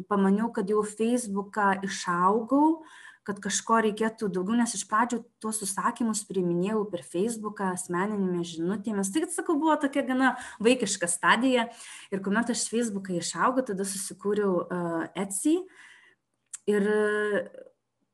[0.09, 2.83] pamaniau, kad jau Facebooką išaugau,
[3.25, 9.09] kad kažko reikėtų daugiau, nes iš pradžių tuos užsakymus priiminėjau per Facebooką, asmeninėmis žinutėmis.
[9.13, 11.69] Tai, sakau, buvo tokia gana vaikiška stadija.
[12.13, 15.57] Ir kuomet aš Facebooką išaugau, tada susikūriau uh, Etsy.
[16.69, 16.85] Ir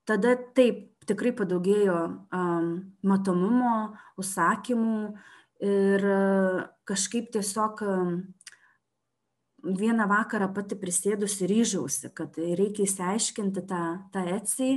[0.08, 1.98] tada taip, tikrai padaugėjo
[2.34, 2.72] um,
[3.08, 3.76] matomumo,
[4.22, 4.98] užsakymų
[5.62, 6.06] ir
[6.90, 7.84] kažkaip tiesiog
[9.62, 13.84] vieną vakarą pati prisėdusi ryžiausi, kad reikia įsiaiškinti tą,
[14.14, 14.72] tą etsy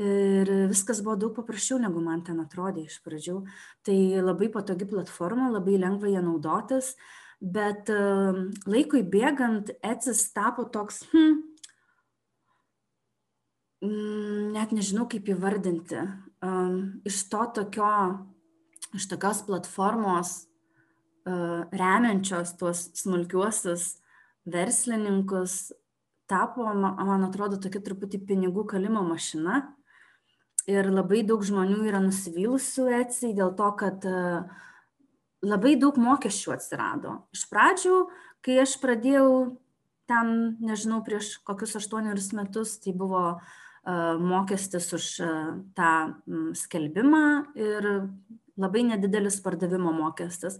[0.00, 3.40] ir viskas buvo daug paprasčiau, negu man ten atrodė iš pradžių.
[3.86, 6.94] Tai labai patogi platforma, labai lengva ją naudotis,
[7.40, 7.90] bet
[8.68, 11.40] laikui bėgant etsis tapo toks, hm,
[13.80, 16.04] net nežinau, kaip įvardinti.
[17.08, 17.90] Iš to tokio,
[18.96, 21.32] iš tokios platformos e,
[21.72, 23.94] remiančios tuos smulkiuosius
[24.48, 25.72] verslininkus
[26.30, 29.62] tapo, man atrodo, tokia truputį pinigų kalimo mašina.
[30.70, 34.42] Ir labai daug žmonių yra nusivylusių Etsy dėl to, kad e,
[35.42, 37.16] labai daug mokesčių atsirado.
[37.34, 37.96] Iš pradžių,
[38.44, 39.32] kai aš pradėjau
[40.10, 43.40] ten, nežinau, prieš kokius aštuonerius metus tai buvo
[43.86, 45.04] mokestis už
[45.76, 45.92] tą
[46.58, 47.22] skelbimą
[47.56, 47.86] ir
[48.60, 50.58] labai nedidelis pardavimo mokestis.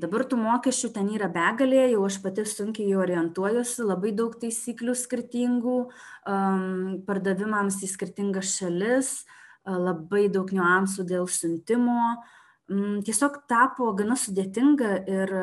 [0.00, 5.74] Dabar tų mokesčių ten yra begalė, jau aš pati sunkiai orientuojuosi, labai daug taisyklių skirtingų
[5.84, 9.12] um, pardavimams į skirtingas šalis,
[9.68, 11.98] labai daug niuansų dėl siuntimo.
[12.72, 15.34] Um, tiesiog tapo gana sudėtinga ir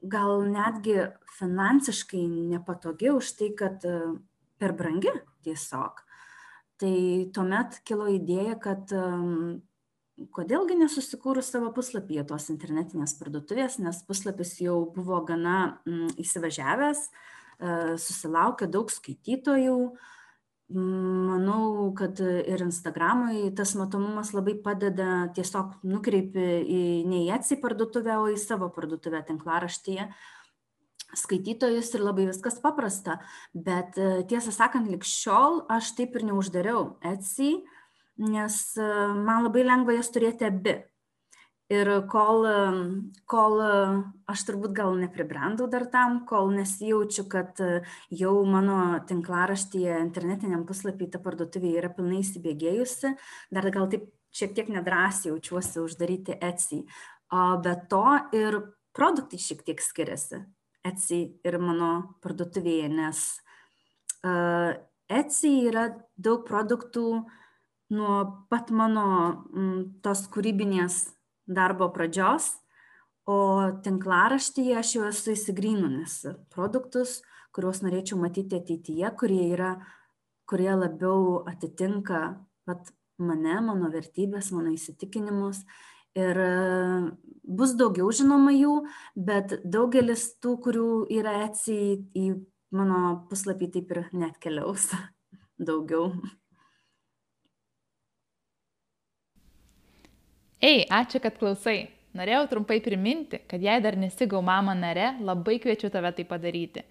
[0.00, 0.96] gal netgi
[1.36, 3.84] finansiškai nepatogi už tai, kad
[4.60, 5.12] per brangi
[5.44, 6.04] tiesiog.
[6.80, 6.94] Tai
[7.34, 9.58] tuomet kilo idėja, kad um,
[10.34, 15.80] kodėl gi nesusikūrus savo puslapyje tos internetinės parduotuvės, nes puslapis jau buvo gana
[16.20, 19.78] įsivažiavęs, e, susilaukė daug skaitytojų.
[20.70, 28.20] Manau, kad ir Instagramui tas matomumas labai padeda tiesiog nukreipi į, ne į Etsy parduotuvę,
[28.22, 30.06] o į savo parduotuvę tinklaraštyje
[31.16, 33.18] skaitytojus ir labai viskas paprasta.
[33.54, 37.56] Bet e, tiesą sakant, likščiol aš taip ir neuždariau Etsy,
[38.20, 40.78] nes e, man labai lengva jas turėti abi.
[41.70, 42.60] Ir kol, e,
[43.30, 43.60] kol
[44.30, 47.62] aš turbūt gal nepribrendau dar tam, kol nesijaučiu, kad
[48.10, 53.14] jau mano tinklaraštyje, internetiniam puslapį ta parduotuvė yra pilnai įsibėgėjusi,
[53.54, 56.84] dar gal taip šiek tiek nedrasiai jaučiuosi uždaryti Etsy.
[57.30, 58.58] Be to ir
[58.94, 60.42] produktai šiek tiek skiriasi
[60.86, 61.90] Etsy ir mano
[62.24, 63.20] parduotuvėje, nes
[64.24, 64.72] uh,
[65.10, 67.04] Etsy yra daug produktų,
[67.90, 68.16] nuo
[68.48, 69.06] pat mano
[69.50, 71.02] mm, tos kūrybinės
[71.50, 72.52] darbo pradžios,
[73.26, 73.38] o
[73.84, 77.18] tinklaraštyje aš jau esu įsigrynusi produktus,
[77.54, 79.74] kuriuos norėčiau matyti ateityje, kurie, yra,
[80.48, 82.22] kurie labiau atitinka
[82.68, 85.64] pat mane, mano vertybės, mano įsitikinimus.
[86.18, 86.50] Ir e,
[87.46, 88.80] bus daugiau žinoma jų,
[89.14, 91.78] bet daugelis tų, kurių yra etsy
[92.18, 92.26] į
[92.74, 94.90] mano puslapį taip ir net keliaus
[95.70, 96.10] daugiau.
[100.60, 101.88] Ei, ačiū, kad klausai.
[102.10, 106.82] Norėjau trumpai priminti, kad jei dar nesigau mama nare, labai kviečiu tave tai padaryti.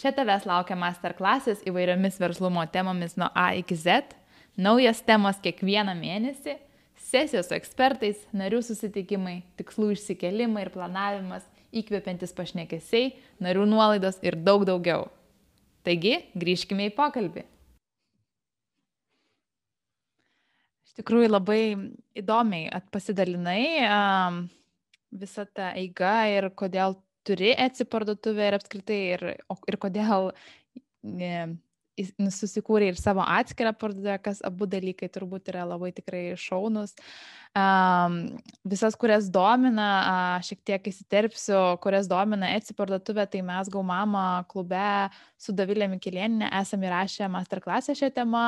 [0.00, 4.16] Čia tavęs laukia masterklasis įvairiomis verslumo temomis nuo A iki Z,
[4.56, 6.56] naujas temos kiekvieną mėnesį,
[7.02, 13.12] sesijos su ekspertais, narių susitikimai, tikslų išsikelimai ir planavimas, įkvepiantis pašnekesiai,
[13.42, 15.08] narių nuolaidos ir daug daugiau.
[15.86, 17.44] Taigi, grįžkime į pokalbį.
[20.86, 21.62] Iš tikrųjų labai
[22.20, 24.42] įdomiai pasidalinai um,
[25.10, 30.30] visą tą eigą ir kodėl turi atsiparduotuvę ir apskritai ir, ir kodėl
[31.02, 31.56] ne,
[32.32, 36.94] susikūrė ir savo atskirą parduotuvę, kas abu dalykai turbūt yra labai tikrai šaunus.
[37.52, 44.46] Um, visas, kurias domina, uh, šiek tiek įsiterpsiu, kurias domina Etsy parduotuvė, tai mes Gaumama
[44.48, 48.44] klube su Davilė Mikilieninė esame įrašę masterclassę šią temą,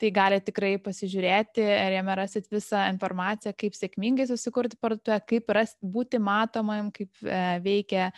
[0.00, 5.74] tai galite tikrai pasižiūrėti ir jame rasit visą informaciją, kaip sėkmingai susikurti parduotuvę, kaip ras,
[5.82, 8.10] būti matomam, kaip e, veikia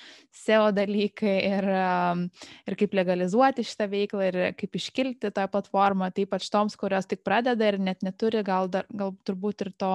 [0.45, 6.35] SEO dalykai ir, e, ir kaip legalizuoti šitą veiklą ir kaip iškilti toje platformoje, taip
[6.35, 9.95] pat toms, kurios tik pradeda ir net neturi gal, dar, gal turbūt ir to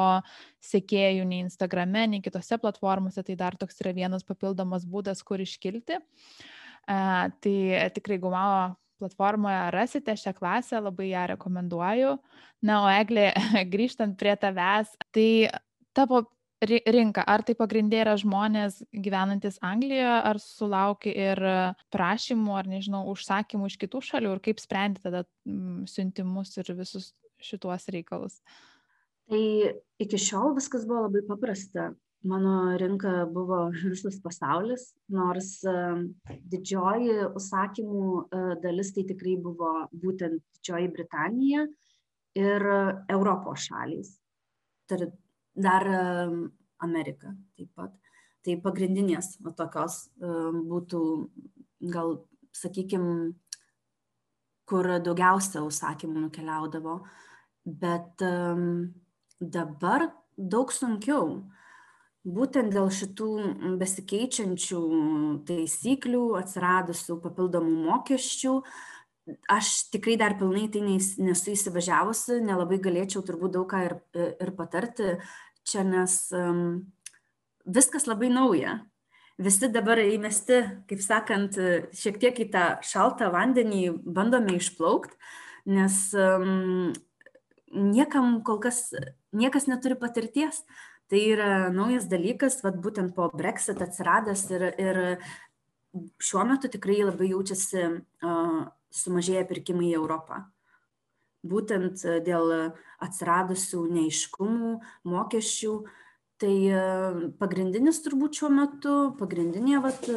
[0.63, 5.99] sekėjų nei Instagrame, nei kitose platformose, tai dar toks yra vienas papildomas būdas, kur iškilti.
[6.83, 12.17] Uh, tai tikrai Gumavo platformoje rasite šią klasę, labai ją rekomenduoju.
[12.63, 13.31] Na, o Eglė,
[13.73, 15.49] grįžtant prie tavęs, tai
[15.95, 16.25] tavo
[16.63, 21.41] rinka, ar tai pagrindė yra žmonės gyvenantis Anglijoje, ar sulauki ir
[21.91, 25.25] prašymų, ar nežinau, užsakymų iš kitų šalių, ir kaip sprendi tada
[25.91, 27.11] siuntimus ir visus
[27.43, 28.39] šituos reikalus?
[29.31, 29.43] Tai
[30.03, 31.91] iki šiol viskas buvo labai paprasta.
[32.27, 35.57] Mano rinka buvo visas pasaulis, nors
[36.51, 41.65] didžioji užsakymų e, dalis tai tikrai buvo būtent Didžioji Britanija
[42.39, 42.67] ir
[43.11, 44.13] Europos šalys
[45.55, 45.87] dar
[46.79, 47.93] Amerika taip pat.
[48.43, 51.01] Tai pagrindinės va, tokios būtų
[51.93, 52.17] gal,
[52.51, 53.31] sakykime,
[54.67, 56.97] kur daugiausia užsakymų nukeliaudavo.
[57.63, 58.19] Bet
[59.51, 61.43] dabar daug sunkiau.
[62.23, 63.29] Būtent dėl šitų
[63.81, 64.81] besikeičiančių
[65.47, 68.53] taisyklių, atsiradusių papildomų mokesčių,
[69.51, 75.17] aš tikrai dar pilnai tai nesu įsivažiavusi, nelabai galėčiau turbūt daug ką ir, ir patarti
[75.67, 76.83] čia, nes um,
[77.67, 78.81] viskas labai nauja.
[79.41, 81.57] Visi dabar įmesti, kaip sakant,
[81.97, 85.17] šiek tiek į tą šaltą vandenį bandome išplaukti,
[85.73, 86.93] nes um,
[87.73, 88.91] niekam kol kas,
[89.33, 90.63] niekas neturi patirties.
[91.11, 94.99] Tai yra naujas dalykas, vad būtent po Brexit atsiradęs ir, ir
[96.23, 97.83] šiuo metu tikrai labai jaučiasi
[99.03, 100.45] sumažėję pirkimai į Europą.
[101.43, 102.55] Būtent dėl
[103.03, 104.77] atsiradusių neiškumų,
[105.11, 105.75] mokesčių,
[106.43, 106.55] Tai
[107.39, 110.07] pagrindinis turbūt šiuo metu, pagrindinė vat,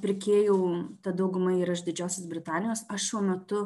[0.00, 0.58] pirkėjų,
[1.04, 2.86] ta dauguma yra iš Didžiosios Britanijos.
[2.88, 3.58] Aš šiuo metu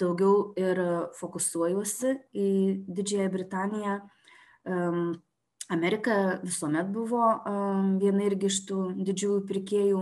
[0.00, 0.80] daugiau ir
[1.18, 2.48] fokusuojuosi į
[2.88, 3.96] Didžiąją Britaniją.
[5.74, 7.24] Amerika visuomet buvo
[8.00, 10.00] viena irgi iš tų didžiųjų pirkėjų,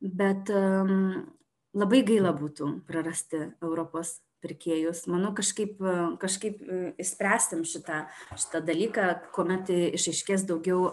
[0.00, 5.06] bet labai gaila būtų prarasti Europos pirkėjus.
[5.10, 5.80] Manau, kažkaip,
[6.22, 6.60] kažkaip
[7.00, 8.04] įspręstim šitą,
[8.38, 10.92] šitą dalyką, kuomet išaiškės daugiau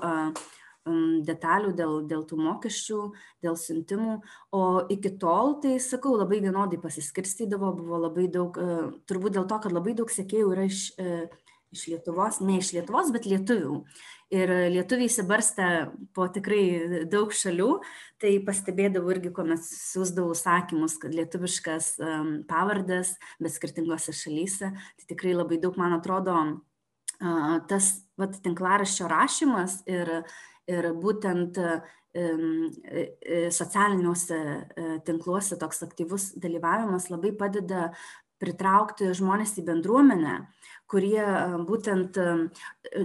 [0.85, 2.99] detalių dėl, dėl tų mokesčių,
[3.45, 4.19] dėl siuntimų.
[4.53, 4.61] O
[4.93, 8.59] iki tol, tai sakau, labai vienodai pasiskirstydavo, buvo labai daug,
[9.09, 10.83] turbūt dėl to, kad labai daug sėkėjų yra iš
[11.75, 13.79] iš Lietuvos, ne iš Lietuvos, bet lietuvių.
[14.33, 15.65] Ir lietuviai įsibarsta
[16.15, 17.69] po tikrai daug šalių,
[18.21, 21.91] tai pastebėdavau irgi, kuomet siūsdavau sakymus, kad lietuviškas
[22.49, 26.37] pavardas, bet skirtingose šalyse, tai tikrai labai daug, man atrodo,
[27.69, 30.11] tas vat, tinklaraščio rašymas ir,
[30.71, 31.59] ir būtent
[33.51, 34.37] socialiniuose
[35.07, 37.89] tinkluose toks aktyvus dalyvavimas labai padeda
[38.39, 40.37] pritraukti žmonės į bendruomenę,
[40.91, 41.23] kurie
[41.67, 42.19] būtent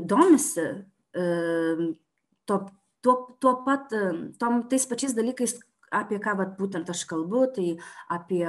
[0.06, 0.66] domisi
[1.12, 2.60] to,
[3.02, 3.94] tuo, tuo pat,
[4.38, 5.58] tom, tais pačiais dalykais,
[5.90, 7.68] apie ką vat, būtent aš kalbu, tai
[8.12, 8.44] apie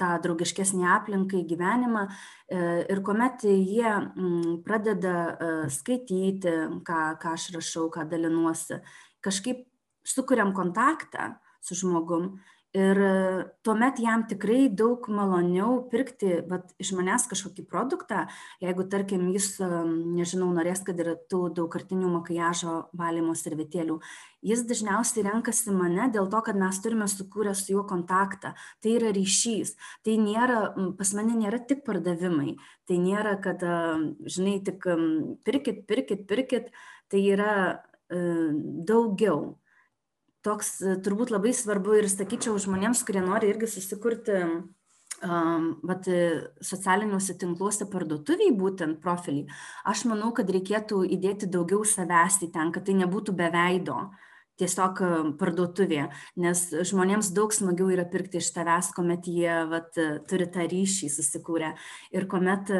[0.00, 2.04] tą draugiškesnį aplinką, gyvenimą.
[2.08, 2.60] E,
[2.92, 6.54] ir kuomet jie m, pradeda a, skaityti,
[6.86, 8.78] ką, ką aš rašau, ką dalinuosi,
[9.24, 9.66] kažkaip
[10.06, 12.38] sukuriam kontaktą su žmogum
[12.76, 12.98] ir
[13.64, 18.26] tuomet jam tikrai daug maloniau pirkti vat iš manęs kažkokį produktą
[18.60, 23.98] jeigu tarkim jis nežinau norės kad ir tų daugkartinių makiažo valymo servetėlių
[24.44, 28.54] jis dažniausiai renkasi mane dėl to kad mes turime sukūrę su juo kontaktą.
[28.82, 29.74] Tai yra ryšys.
[30.06, 30.60] Tai nėra
[30.98, 32.56] pas mane nėra tik pardavimai.
[32.88, 33.64] Tai nėra kad
[34.26, 34.86] žinai tik
[35.46, 36.72] pirkit pirkit pirkit.
[37.08, 37.54] Tai yra
[38.08, 39.56] daugiau.
[40.46, 44.38] Toks turbūt labai svarbu ir sakyčiau žmonėms, kurie nori irgi susikurti
[45.82, 46.06] vat,
[46.62, 49.46] socialiniuose tinkluose parduotuviai būtent profilį,
[49.84, 53.98] aš manau, kad reikėtų įdėti daugiau savęs į ten, kad tai nebūtų be veido.
[54.58, 55.00] Tiesiog
[55.38, 56.08] parduotuvėje,
[56.42, 59.94] nes žmonėms daug smagiau yra pirkti iš tavęs, kuomet jie vat,
[60.26, 61.74] turi tą ryšį susikūrę.
[62.10, 62.72] Ir kuomet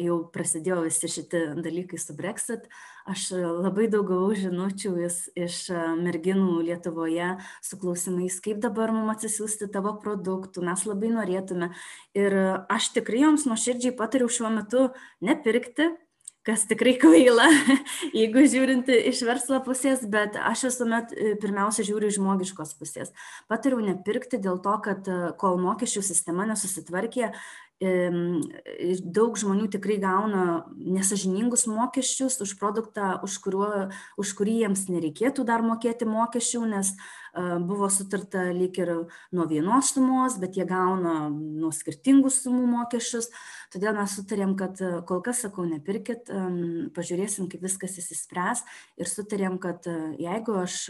[0.00, 2.64] jau prasidėjo visi šitie dalykai su Brexit,
[3.10, 5.60] aš labai daug gavau žinučių iš, iš
[6.00, 11.72] merginų Lietuvoje su klausimais, kaip dabar mums atsisiųsti tavo produktų, mes labai norėtume.
[12.16, 12.38] Ir
[12.70, 14.88] aš tikrai joms nuoširdžiai patariau šiuo metu
[15.24, 15.92] nepirkti,
[16.46, 17.46] kas tikrai kvaila,
[18.18, 23.12] jeigu žiūrint iš verslo pusės, bet aš visuomet e, pirmiausia žiūriu iš žmogiškos pusės.
[23.50, 27.34] Patariau nepirkti dėl to, kad e, kol mokesčių sistema nesusitvarkė,
[27.80, 33.88] daug žmonių tikrai gauna nesažiningus mokesčius už produktą, už, kuriuo,
[34.20, 36.92] už kurį jiems nereikėtų dar mokėti mokesčių, nes
[37.66, 38.92] buvo sutarta lyg ir
[39.34, 43.30] nuo vienos sumos, bet jie gauna nuo skirtingų sumų mokesčius.
[43.70, 46.30] Todėl mes sutarėm, kad kol kas, sakau, nepirkit,
[46.96, 48.64] pažiūrėsim, kaip viskas įsispręs
[48.98, 49.86] ir sutarėm, kad
[50.18, 50.88] jeigu aš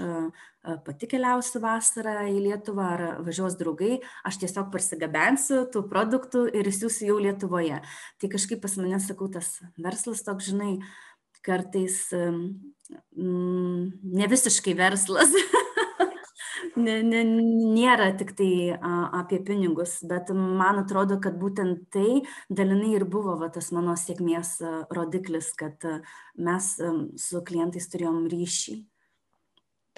[0.84, 7.12] pati keliausiu vasarą į Lietuvą ar važiuos draugai, aš tiesiog parsigabensiu tų produktų ir įsiųsiu
[7.12, 7.80] jau Lietuvoje.
[8.20, 10.78] Tai kažkaip pas mane, sakau, tas verslas toks, žinai,
[11.44, 13.84] kartais mm,
[14.20, 15.32] ne visiškai verslas.
[16.80, 17.22] ne, ne,
[17.76, 23.36] nėra tik tai a, apie pinigus, bet man atrodo, kad būtent tai dalinai ir buvo
[23.40, 24.56] va, tas mano sėkmės
[24.96, 25.84] rodiklis, kad
[26.40, 26.72] mes
[27.20, 28.80] su klientais turėjom ryšį.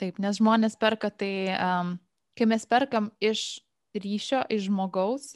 [0.01, 1.97] Taip, nes žmonės perka tai, um,
[2.39, 3.61] kai mes perkam iš
[3.95, 5.35] ryšio, iš žmogaus,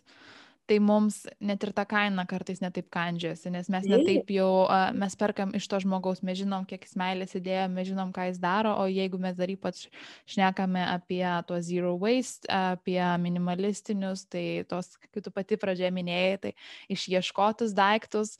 [0.66, 4.66] tai mums net ir ta kaina kartais netaip kandžiasi, nes mes netaip jau,
[4.98, 8.40] mes perkam iš to žmogaus, mes žinom, kiek jis meilės įdėjo, mes žinom, ką jis
[8.42, 9.86] daro, o jeigu mes dar ypač
[10.30, 16.54] šnekame apie tuos zero waste, apie minimalistinius, tai tos, kaip tu pati pradžioje minėjai, tai
[16.96, 18.36] išieškotus daiktus,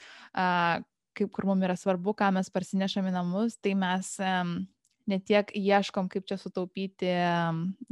[1.16, 4.16] kaip kur mums yra svarbu, ką mes parsinešame namus, tai mes
[5.07, 7.12] ne tiek ieškom, kaip čia sutaupyti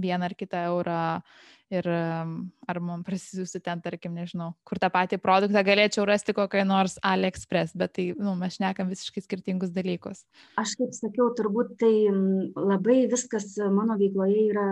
[0.01, 1.03] vieną ar kitą eurą
[1.75, 6.97] ir ar man prasisiųsti ten, tarkim, nežinau, kur tą patį produktą galėčiau rasti kokiai nors
[7.05, 10.25] AliExpress, bet tai, nu, mes šnekam visiškai skirtingus dalykus.
[10.61, 11.93] Aš kaip sakiau, turbūt tai
[12.57, 14.69] labai viskas mano veikloje yra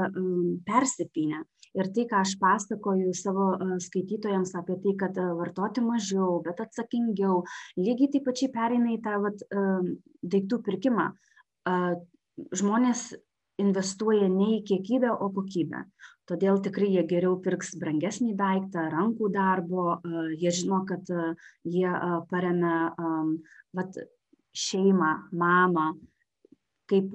[0.69, 1.43] persipinę.
[1.73, 3.47] Ir tai, ką aš pasakoju savo
[3.81, 7.43] skaitytojams apie tai, kad vartoti mažiau, bet atsakingiau,
[7.81, 9.45] lygiai taip pačiai pereina į tą vat,
[10.35, 11.07] daiktų pirkimą
[12.57, 13.13] žmonės
[13.63, 15.85] investuoja ne į kiekybę, o kokybę.
[16.31, 19.99] Todėl tikrai jie geriau pirks brangesnį daiktą, rankų darbo,
[20.39, 21.09] jie žino, kad
[21.65, 21.91] jie
[22.31, 22.93] paremia
[23.75, 23.99] vat,
[24.53, 25.87] šeimą, mamą,
[26.93, 27.15] kaip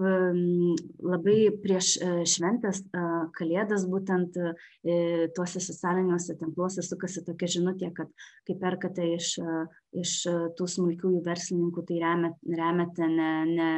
[1.06, 3.02] labai prieš e, šventės e,
[3.38, 4.54] kalėdas būtent e,
[5.36, 8.10] tuose socialiniuose tinkluose sukasi tokia žinutė, kad
[8.48, 9.34] kai perkate iš,
[10.02, 10.14] iš
[10.58, 13.70] tų smulkiųjų verslininkų, tai remiate ne, ne,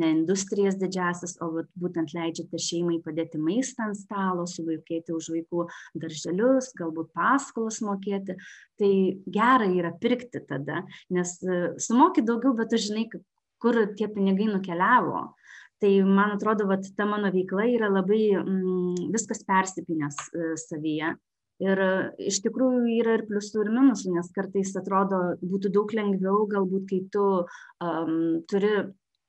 [0.00, 1.50] ne industrijas didžiasis, o
[1.80, 5.68] būtent leidžiate šeimai padėti maistą ant stalo, suvaikėti už vaikų
[6.00, 8.38] darželius, galbūt paskolas mokėti.
[8.80, 8.90] Tai
[9.30, 10.82] gera yra pirkti tada,
[11.14, 11.36] nes
[11.84, 13.06] sumoki daugiau, bet tu žinai,
[13.64, 15.28] kur tie pinigai nukeliavo
[15.82, 21.14] tai man atrodo vat ta mano veikla yra labai mm, viskas persipynęs e, savyje.
[21.64, 21.92] Ir e,
[22.30, 27.00] iš tikrųjų yra ir pliusų ir minusų nes kartais atrodo būtų daug lengviau galbūt kai
[27.14, 28.74] tu um, turi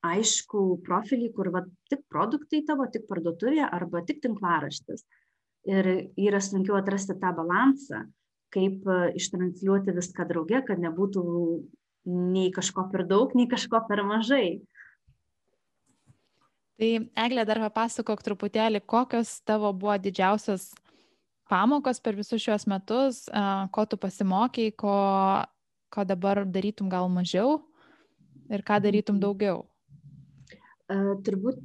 [0.06, 5.06] aišku profilį kur va tik produktai tavo tik parduotuvė arba tik tinklaraštis.
[5.66, 5.88] Ir
[6.22, 8.06] yra sunkiau atrasti tą balansą
[8.56, 11.26] kaip e, ištransliuoti viską drauge kad nebūtų
[12.06, 14.62] nei kažko per daug nei kažko per mažai
[16.76, 16.90] Tai
[17.24, 20.74] Eglė dar papasakok truputėlį, kokios tavo buvo didžiausios
[21.48, 23.22] pamokos per visus šios metus,
[23.72, 24.96] ko tu pasimokiai, ko,
[25.94, 27.62] ko dabar darytum gal mažiau
[28.52, 29.64] ir ką darytum daugiau.
[30.92, 31.62] Uh, turbūt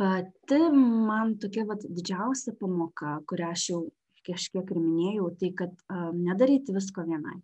[0.00, 3.82] pati man tokia vat, didžiausia pamoka, kurią aš jau
[4.26, 7.38] kažkiek ir minėjau, tai kad um, nedaryti visko vienai,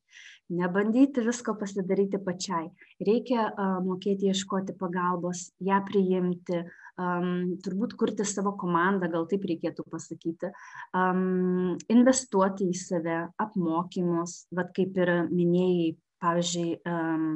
[0.54, 2.68] nebandyti visko pasidaryti pačiai.
[3.04, 6.62] Reikia uh, mokėti ieškoti pagalbos, ją priimti,
[7.00, 7.30] um,
[7.64, 10.52] turbūt kurti savo komandą, gal taip reikėtų pasakyti,
[10.96, 17.32] um, investuoti į save, apmokymus, vad kaip ir minėjai, pavyzdžiui, um,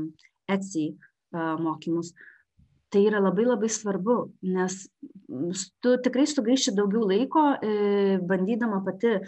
[0.51, 2.11] Etsy uh, mokymus.
[2.13, 2.32] Uh,
[2.93, 4.17] tai yra labai labai svarbu,
[4.55, 4.79] nes
[5.81, 9.23] tu tikrai sugaiši daugiau laiko, e, bandydama pati e,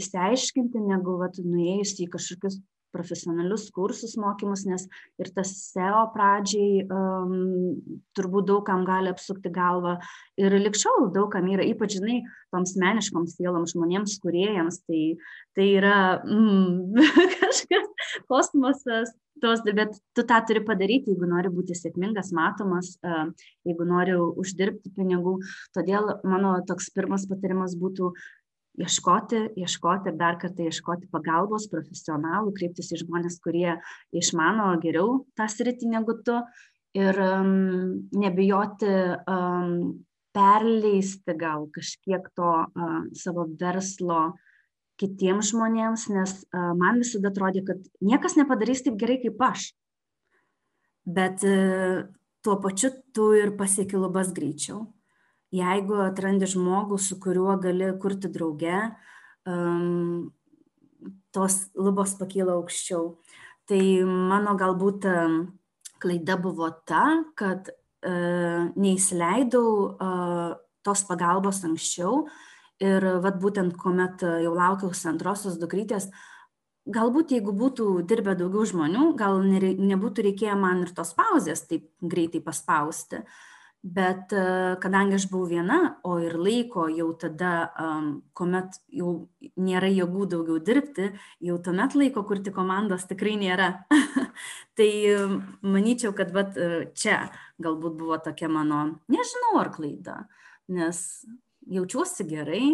[0.00, 2.62] įsiaiškinti, negu vat, nuėjus į kažkokius
[2.94, 4.86] profesionalius kursus mokymus, nes
[5.20, 7.34] ir tas SEO pradžiai um,
[8.16, 9.96] turbūt daugam gali apsukti galvą.
[10.40, 12.20] Ir likščiau daugam yra, ypač, žinai,
[12.54, 15.02] toms meniškoms sieloms žmonėms, kuriejams, tai,
[15.58, 17.02] tai yra mm,
[17.42, 17.90] kažkas
[18.30, 22.94] kosmosas, tos, bet tu tą turi padaryti, jeigu nori būti sėkmingas, matomas,
[23.66, 25.38] jeigu nori uždirbti pinigų.
[25.76, 28.12] Todėl mano toks pirmas patarimas būtų
[28.82, 33.76] ieškoti, ieškoti ir dar kartą ieškoti pagalbos profesionalų, kreiptis į žmonės, kurie
[34.14, 36.40] išmano geriau tą sritį negu tu
[36.98, 38.90] ir um, nebijoti
[39.30, 40.02] um,
[40.34, 44.34] perleisti gal kažkiek to uh, savo verslo
[45.00, 49.72] kitiems žmonėms, nes uh, man visada atrodė, kad niekas nepadarys taip gerai kaip aš.
[51.04, 52.04] Bet uh,
[52.44, 54.84] tuo pačiu tu ir pasieki lubas greičiau
[55.54, 58.78] jeigu atrandi žmogų, su kuriuo gali kurti drauge,
[59.48, 60.30] um,
[61.34, 63.14] tos lubos pakyla aukščiau.
[63.68, 65.06] Tai mano galbūt
[66.02, 67.04] klaida buvo ta,
[67.38, 70.50] kad uh, neįsileidau uh,
[70.84, 72.26] tos pagalbos anksčiau
[72.84, 76.10] ir vat būtent kuomet jau laukiausi antrosios dukrytės,
[76.84, 82.44] galbūt jeigu būtų dirbę daugiau žmonių, gal nebūtų reikėję man ir tos pauzės taip greitai
[82.44, 83.24] paspausti.
[83.84, 84.32] Bet
[84.80, 87.50] kadangi aš buvau viena o ir laiko jau tada
[88.32, 89.10] kuomet jau
[89.60, 91.10] nėra jėgų daugiau dirbti
[91.44, 93.68] jau tuomet laiko kurti komandos tikrai nėra
[94.80, 94.88] tai
[95.60, 96.56] manyčiau kad vat
[96.96, 97.26] čia
[97.60, 98.80] galbūt buvo tokia mano
[99.12, 100.16] nežinau ar klaida
[100.72, 101.04] nes
[101.70, 102.66] jaučiuosi gerai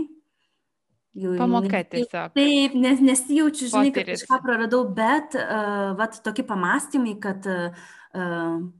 [1.18, 2.34] Jau, Pamoka tiesiog.
[2.36, 7.88] Taip, nes nesijaučiu, žinai, kad kažką praradau, bet uh, vat, tokie pamastymai, kad uh,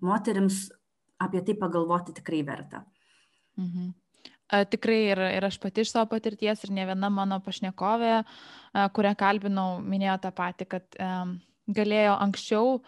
[0.06, 0.68] moteriams
[1.20, 2.84] apie tai pagalvoti tikrai verta.
[3.58, 3.90] Mhm.
[4.70, 8.16] Tikrai ir, ir aš pati iš savo patirties ir ne viena mano pašnekovė,
[8.96, 11.36] kurią kalbinau, minėjo tą patį, kad um,
[11.70, 12.80] galėjo anksčiau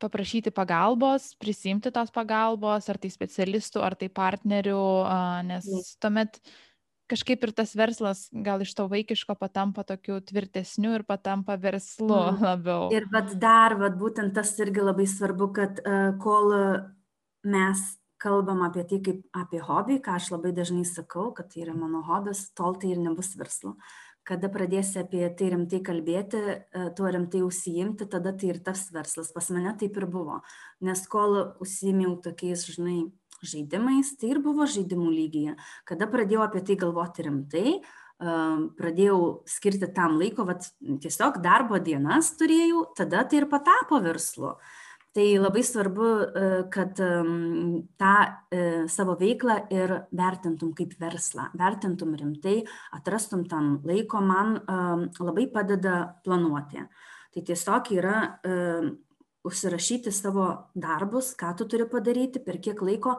[0.00, 4.80] paprašyti pagalbos, prisimti tos pagalbos, ar tai specialistų, ar tai partnerių,
[5.48, 5.68] nes
[6.02, 6.40] tuomet
[7.08, 12.42] kažkaip ir tas verslas gal iš to vaikiško patampa tokiu tvirtesniu ir patampa verslu mm.
[12.50, 12.90] labiau.
[12.94, 16.52] Ir bet dar, bet būtent tas irgi labai svarbu, kad uh, kol
[17.48, 17.86] mes
[18.18, 22.02] kalbam apie tai kaip apie hobį, ką aš labai dažnai sakau, kad tai yra mano
[22.06, 23.76] hobis, tol tai ir nebus verslu.
[24.28, 29.30] Kada pradėsi apie tai rimtai kalbėti, e, tuo rimtai užsiimti, tada tai ir tas verslas.
[29.32, 30.42] Pas mane taip ir buvo.
[30.84, 32.98] Nes kol užsiimiau tokiais, žinai,
[33.40, 35.54] žaidimais, tai ir buvo žaidimų lygyje.
[35.88, 38.34] Kada pradėjau apie tai galvoti rimtai, e,
[38.76, 44.58] pradėjau skirti tam laiko, vat, tiesiog darbo dienas turėjau, tada tai ir patapo verslu.
[45.16, 46.08] Tai labai svarbu,
[46.70, 46.98] kad
[47.98, 48.14] tą
[48.92, 52.60] savo veiklą ir vertintum kaip verslą, vertintum rimtai,
[52.94, 54.58] atrastum tam laiko, man
[55.18, 56.84] labai padeda planuoti.
[57.34, 58.18] Tai tiesiog yra
[59.48, 60.46] užsirašyti savo
[60.76, 63.16] darbus, ką tu turi padaryti, per kiek laiko.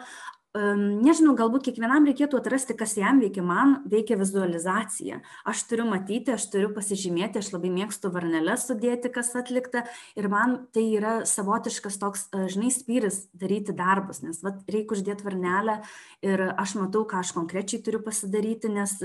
[0.58, 3.44] Nežinau, galbūt kiekvienam reikėtų atrasti, kas jam veikia.
[3.46, 5.20] Man veikia vizualizacija.
[5.46, 9.84] Aš turiu matyti, aš turiu pasižymėti, aš labai mėgstu varneles sudėti, kas atlikta.
[10.18, 15.84] Ir man tai yra savotiškas toks, žinai, spyris daryti darbus, nes vat, reikia uždėti varnelę
[16.26, 18.98] ir aš matau, ką aš konkrečiai turiu pasidaryti, nes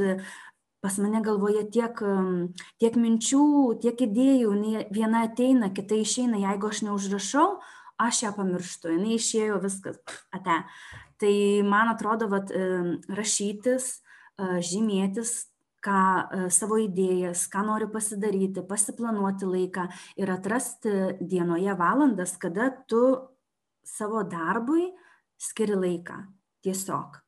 [0.81, 2.01] pas mane galvoje tiek,
[2.81, 3.45] tiek minčių,
[3.85, 4.57] tiek idėjų,
[4.93, 7.49] viena ateina, kita išeina, jeigu aš neužrašau,
[8.01, 10.01] aš ją pamirštu, jinai išėjo viskas,
[10.33, 10.63] ate.
[11.21, 11.35] Tai
[11.69, 12.51] man atrodo, kad
[13.15, 13.91] rašytis,
[14.39, 15.35] žymėtis,
[15.85, 15.99] ką
[16.53, 19.89] savo idėjas, ką noriu pasidaryti, pasiplanuoti laiką
[20.21, 23.05] ir atrasti dienoje valandas, kada tu
[23.85, 24.89] savo darbui
[25.39, 26.25] skiri laiką.
[26.65, 27.25] Tiesiog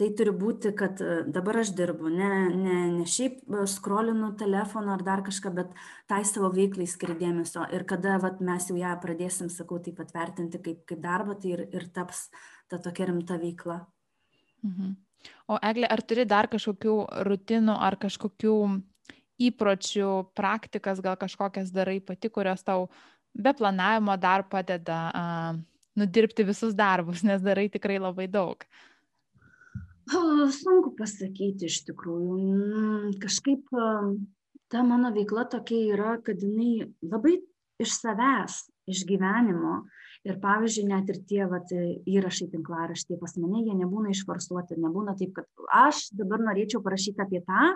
[0.00, 4.94] tai turi būti, kad e, dabar aš dirbu, ne, ne, ne šiaip e, skrolinu telefoną
[4.96, 5.74] ar dar kažką, bet
[6.08, 7.66] tai savo veiklai skiri dėmesio.
[7.76, 11.52] Ir kada vat, mes jau ją pradėsim, sakau, taip pat vertinti kaip, kaip darbą, tai
[11.56, 12.28] ir, ir taps
[12.70, 13.80] ta tokia rimta veikla.
[14.66, 14.96] Mhm.
[15.52, 16.94] O Eglė, ar turi dar kažkokių
[17.28, 18.56] rutinų ar kažkokių
[19.50, 22.88] įpročių, praktikas, gal kažkokias darai pati, kurios tau
[23.34, 25.58] be planavimo dar padeda uh,
[25.96, 28.64] nudirbti visus darbus, nes darai tikrai labai daug?
[28.64, 28.90] Uh,
[30.10, 32.36] Sunku pasakyti iš tikrųjų.
[32.40, 33.68] Mm, kažkaip
[34.70, 37.36] ta mano veikla tokia yra, kad jinai labai
[37.80, 39.84] iš savęs, iš gyvenimo.
[40.28, 45.32] Ir pavyzdžiui, net ir tie vat, įrašai tinklaraštyje pas mane, jie nebūna išforsuoti, nebūna taip,
[45.38, 47.70] kad aš dabar norėčiau parašyti apie tą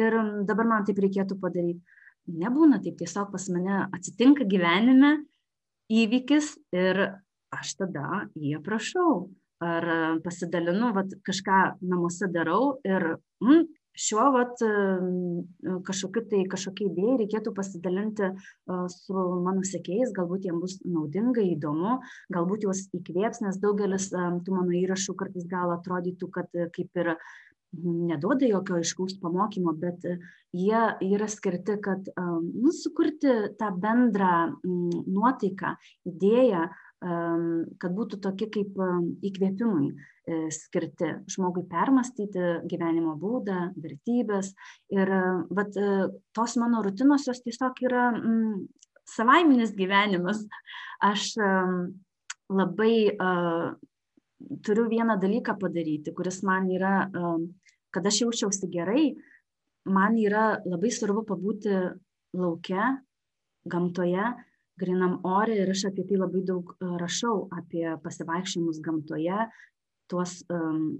[0.00, 0.16] ir
[0.48, 1.84] dabar man taip reikėtų padaryti.
[2.34, 5.20] Nebūna taip, tiesiog pas mane atsitinka gyvenime
[5.92, 7.04] įvykis ir
[7.54, 9.28] aš tada jį aprašau
[9.62, 9.86] ar
[10.24, 14.62] pasidalinu, vat, kažką namuose darau ir mm, šiuo vat,
[15.86, 18.30] kažkokiu tai kažkokia idėja reikėtų pasidalinti
[18.96, 21.98] su mano sekėjais, galbūt jiems bus naudinga, įdomu,
[22.34, 27.14] galbūt juos įkvėps, nes daugelis tų mano įrašų kartais gal atrodytų, kad kaip ir
[27.82, 30.04] neduoda jokio aiškaus pamokymo, bet
[30.54, 35.74] jie yra skirti, kad nu, sukurti tą bendrą nuotaiką,
[36.10, 36.68] idėją,
[37.04, 38.78] kad būtų tokie kaip
[39.28, 44.54] įkvėpimui e, skirti žmogui permastyti gyvenimo būdą, vertybės.
[44.94, 45.12] Ir
[45.52, 48.62] vat, e, tos mano rutinos jos tiesiog yra mm,
[49.16, 50.46] savaiminis gyvenimas.
[51.04, 51.34] Aš
[52.48, 53.74] labai uh,
[54.64, 57.40] turiu vieną dalyką padaryti, kuris man yra, uh,
[57.92, 59.14] kad aš jaučiausi gerai,
[59.84, 61.72] man yra labai svarbu pabūti
[62.36, 62.94] laukia,
[63.64, 64.32] gamtoje,
[64.80, 69.46] grynam ore ir aš apie tai labai daug e, rašau, apie pasivaikščiojimus gamtoje,
[70.10, 70.98] tuos um,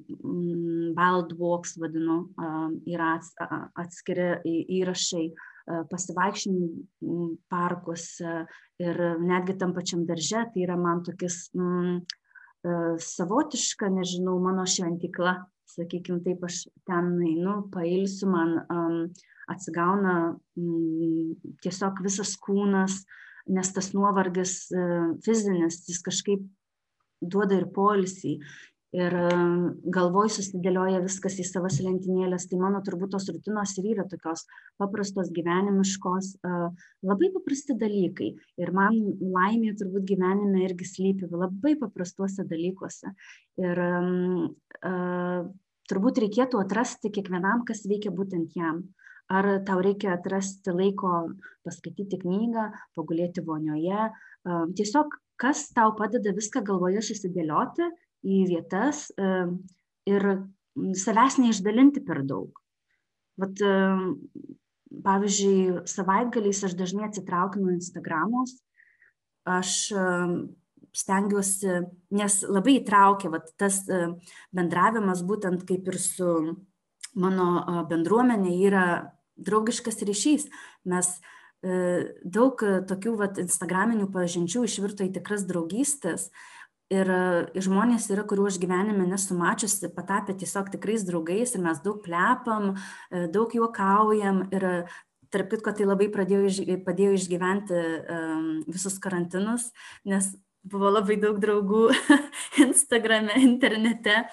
[0.97, 3.35] wild walks vadinu, um, yra ats,
[3.77, 4.31] atskiri
[4.79, 8.37] įrašai uh, pasivaikščiojimų parkuose
[8.81, 12.01] ir netgi tam pačiam darže, tai yra man tokis uh,
[12.97, 15.37] savotiška, nežinau, mano šventikla,
[15.75, 18.97] sakykime taip, aš ten einu, pailsiu, man um,
[19.53, 24.85] atsigauna um, tiesiog visas kūnas, uh, nes tas nuovargis e,
[25.25, 26.45] fizinis, jis kažkaip
[27.21, 28.39] duoda ir polisį.
[28.95, 29.31] Ir e,
[29.95, 32.47] galvoj susidėlioja viskas į savas lentynėlės.
[32.51, 34.45] Tai mano turbūt tos rutinos ir yra tokios
[34.81, 36.55] paprastos gyvenimiškos, e,
[37.11, 38.31] labai paprasti dalykai.
[38.63, 43.13] Ir man laimė turbūt gyvenime irgi slypi labai paprastuose dalykuose.
[43.61, 45.45] Ir uh,
[45.91, 48.83] turbūt reikėtų atrasti kiekvienam, kas veikia būtent jam.
[49.33, 51.11] Ar tau reikia atrasti laiko
[51.65, 52.67] paskaityti knygą,
[52.97, 54.11] pagulėti vonioje.
[54.77, 57.89] Tiesiog, kas tau padeda viską galvoje susidėlioti
[58.25, 60.29] į vietas ir
[61.01, 62.61] savęs neišdalinti per daug.
[63.41, 63.65] Vat,
[65.05, 68.59] pavyzdžiui, savaitgaliais aš dažnai atsitraukiu nuo Instagramos,
[69.49, 69.73] aš
[70.95, 71.81] stengiuosi,
[72.15, 73.81] nes labai įtraukia vat, tas
[74.55, 76.31] bendravimas būtent kaip ir su
[77.15, 78.87] mano bendruomenė yra
[79.37, 80.49] draugiškas ryšys.
[80.89, 81.11] Mes
[81.63, 86.31] e, daug tokių vat, instagraminių pažinčių išvirto į tikras draugystės.
[86.93, 87.09] Ir,
[87.57, 92.03] ir žmonės yra, kuriuo aš gyvenime nesu mačiusi, patapę tiesiog tikrais draugais ir mes daug
[92.05, 92.75] plepam,
[93.09, 94.69] e, daug juokaujam ir
[95.35, 97.79] tarp kitko tai labai pradėjo, padėjo išgyventi
[98.15, 99.71] um, visus karantinus,
[100.07, 100.31] nes
[100.65, 101.87] buvo labai daug draugų
[102.65, 104.25] Instagrame, internete.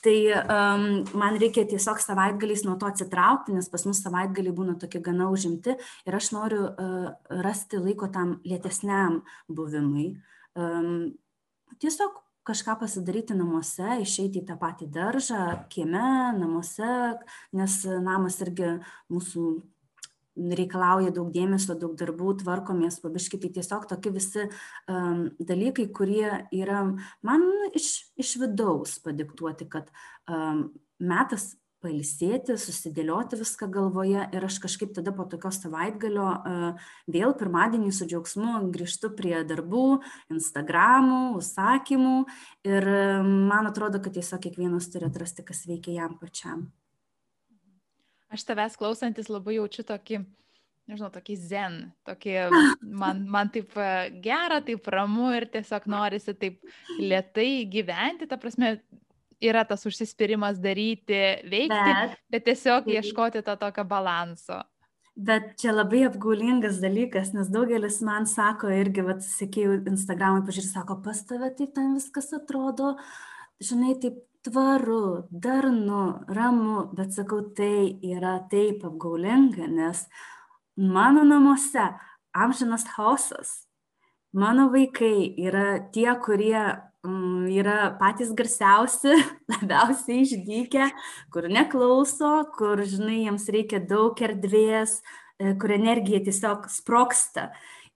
[0.00, 0.84] Tai um,
[1.20, 5.74] man reikia tiesiog savaitgaliais nuo to atsitraukti, nes pas mus savaitgaliai būna tokie gana užimti
[6.08, 7.10] ir aš noriu uh,
[7.44, 10.14] rasti laiko tam lėtesniam buvimui.
[10.56, 11.10] um,
[11.80, 12.16] tiesiog
[12.48, 17.18] kažką pasidaryti namuose, išeiti į tą patį daržą, kieme, namuose,
[17.56, 18.78] nes namas irgi
[19.12, 19.44] mūsų
[20.56, 26.84] reikalauja daug dėmesio, daug darbų, tvarkomės pabiškai, tai tiesiog tokie visi um, dalykai, kurie yra
[27.26, 29.90] man iš, iš vidaus padiktuoti, kad
[30.30, 30.68] um,
[31.00, 36.28] metas pailsėti, susidėlioti viską galvoje ir aš kažkaip tada po tokio savaitgalio
[37.10, 39.86] vėl pirmadienį su džiaugsmu grįžtu prie darbų,
[40.34, 42.18] Instagramų, užsakymų
[42.68, 42.90] ir
[43.24, 46.68] man atrodo, kad tiesiog kiekvienas turi atrasti, kas veikia jam pačiam.
[48.30, 50.20] Aš tavęs klausantis labai jaučiu tokį,
[50.90, 52.34] nežinau, tokį zen, tokį,
[53.02, 53.74] man, man taip
[54.22, 56.60] gera, taip ramu ir tiesiog norisi taip
[57.00, 58.76] lietai gyventi, ta prasme,
[59.40, 61.20] yra tas užsispyrimas daryti,
[61.50, 64.60] veikti, bet, bet tiesiog ieškoti to tokio balanso.
[65.20, 71.00] Bet čia labai apgaulingas dalykas, nes daugelis man sako irgi, vat, sekėjau Instagram'ai, pažiūrėjau, sako,
[71.04, 72.94] pas tave tai ten viskas atrodo,
[73.60, 80.06] žinai, taip tvaru, darnu, ramu, bet sakau, tai yra taip apgaulinga, nes
[80.76, 81.90] mano namuose
[82.34, 83.66] amžinas chaosas.
[84.32, 86.62] Mano vaikai yra tie, kurie
[87.00, 89.14] Mm, yra patys garsiausi,
[89.52, 90.90] labiausiai išdykę,
[91.32, 94.98] kur neklauso, kur, žinai, jiems reikia daug erdvės,
[95.40, 97.46] e, kur energija tiesiog sproksta.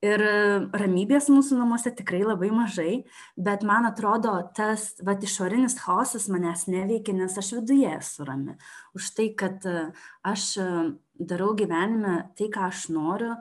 [0.05, 0.33] Ir e,
[0.77, 3.05] ramybės mūsų namuose tikrai labai mažai,
[3.41, 8.59] bet man atrodo, tas va, išorinis chaosas manęs neveikia, nes aš viduje esu rami.
[8.99, 9.87] Už tai, kad e,
[10.27, 10.51] aš
[11.17, 13.39] darau gyvenime tai, ką aš noriu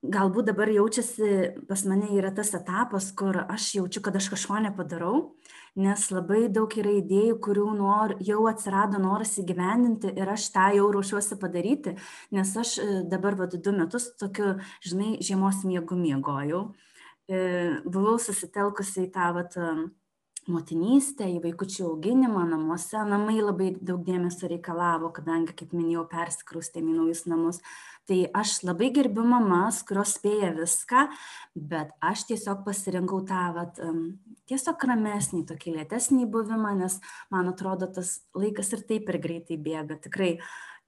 [0.00, 5.34] galbūt dabar jaučiasi pas mane yra tas etapas, kur aš jaučiu, kad aš kažko nepadarau,
[5.76, 10.88] nes labai daug yra idėjų, kurių nor, jau atsirado noras įgyvendinti ir aš tą jau
[10.96, 11.96] ruošiuosi padaryti,
[12.32, 16.70] nes aš e, dabar vad du metus tokiu, žinai, žiemos miegu miegojau.
[17.30, 17.40] E,
[17.84, 19.58] buvau susitelkusi į tą vat,
[20.50, 23.00] motinystę, į vaikučių auginimą namuose.
[23.08, 27.60] Namai labai daug dėmesio reikalavo, kadangi, kaip minėjau, persikraustėm į naujus namus.
[28.08, 31.04] Tai aš labai gerbiu mamas, kurios spėja viską,
[31.54, 33.78] bet aš tiesiog pasirinkau tą, vat,
[34.50, 36.98] tiesiog ramesnį, tokį lėtesnį buvimą, nes
[37.30, 40.00] man atrodo, tas laikas ir taip ir greitai bėga.
[40.02, 40.32] Tikrai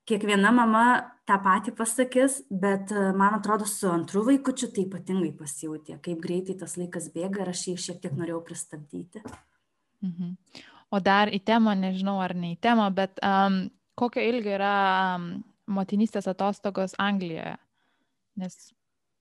[0.08, 0.84] kiekviena mama
[1.28, 6.74] tą patį pasakys, bet man atrodo, su antru vaikučiu tai ypatingai pasijūtė, kaip greitai tas
[6.80, 9.22] laikas bėga ir aš jį šiek tiek norėjau pristabdyti.
[10.02, 10.34] Mhm.
[10.92, 13.62] O dar į temą, nežinau ar ne į temą, bet um,
[13.96, 14.74] kokio ilgio yra
[15.14, 15.30] um,
[15.70, 17.56] motinystės atostogos Anglijoje?
[18.40, 18.56] Nes...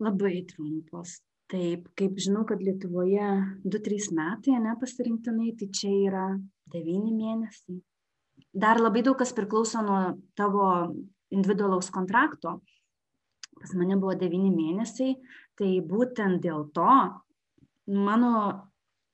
[0.02, 1.20] Labai trumpos.
[1.52, 3.28] Taip, kaip žinau, kad Lietuvoje
[3.68, 6.28] 2-3 metai, ne pasirinktinai, tai čia yra
[6.72, 7.82] 9 mėnesiai.
[8.56, 10.00] Dar labai daug kas priklauso nuo
[10.40, 10.68] tavo
[11.32, 12.62] individualaus kontrakto.
[13.60, 15.18] Pas mane buvo 9 mėnesiai,
[15.60, 16.88] tai būtent dėl to
[17.92, 18.34] mano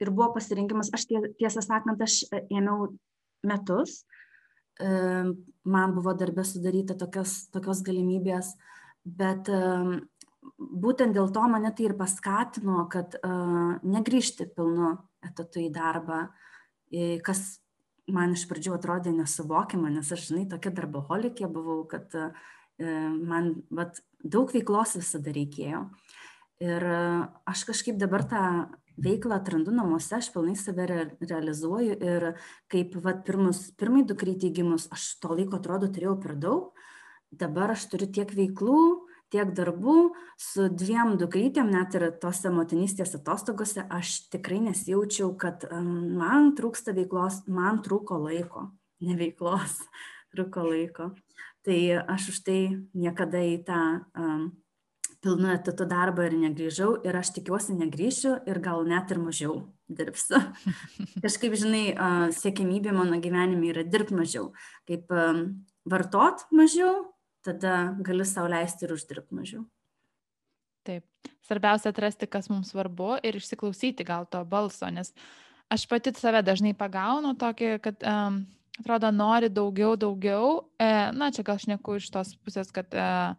[0.02, 2.22] ir buvo pasirinkimas, aš tiesą sakant, aš
[2.54, 2.92] ėmiau
[3.48, 4.04] metus,
[4.82, 8.54] man buvo darbė sudaryta tokios, tokios galimybės,
[9.04, 9.62] bet e,
[10.58, 13.18] būtent dėl to mane tai ir paskatino, kad
[13.84, 16.28] negrįžti pilnu etatu į darbą,
[17.26, 17.42] kas
[18.08, 22.14] man iš pradžių atrodė nesuvokiama, nes aš, žinai, tokia darboholikė buvau, kad
[22.80, 25.84] man vat, daug veiklos visada reikėjo.
[26.64, 26.86] Ir
[27.46, 28.44] aš kažkaip dabar tą
[28.98, 32.28] veiklą atrandu namuose, aš pilnai save re, realizuoju ir
[32.72, 36.72] kaip vat, pirmus, pirmai dukrytį gimus, aš to laiko atrodo turėjau per daug,
[37.32, 38.80] dabar aš turiu tiek veiklų,
[39.34, 39.98] tiek darbų,
[40.40, 47.44] su dviem dukrytėm, net ir tose motinystės atostogose, aš tikrai nesijaučiau, kad man trūksta veiklos,
[47.52, 48.70] man trūko laiko,
[49.04, 49.82] ne veiklos,
[50.34, 51.12] trūko laiko.
[51.68, 52.60] Tai aš už tai
[52.96, 53.82] niekada į tą
[54.16, 54.48] um,
[55.24, 59.56] pilnu etatu darbą ir negrįžau ir aš tikiuosi negrįšiu ir gal net ir mažiau
[59.88, 60.40] dirbsiu.
[61.24, 61.86] Kažkaip, žinai,
[62.36, 64.52] siekimybė mano gyvenime yra dirbti mažiau.
[64.90, 65.12] Kaip
[65.88, 67.08] vartot mažiau,
[67.48, 69.66] tada gali sau leisti ir uždirbti mažiau.
[70.88, 71.06] Taip.
[71.48, 75.14] Svarbiausia atrasti, kas mums svarbu ir išsiklausyti gal to balso, nes
[75.72, 78.42] aš pati save dažnai pagaunu tokį, kad um,
[78.80, 80.50] atrodo, nori daugiau, daugiau.
[80.80, 83.36] E, na, čia gal aš neku iš tos pusės, kad uh,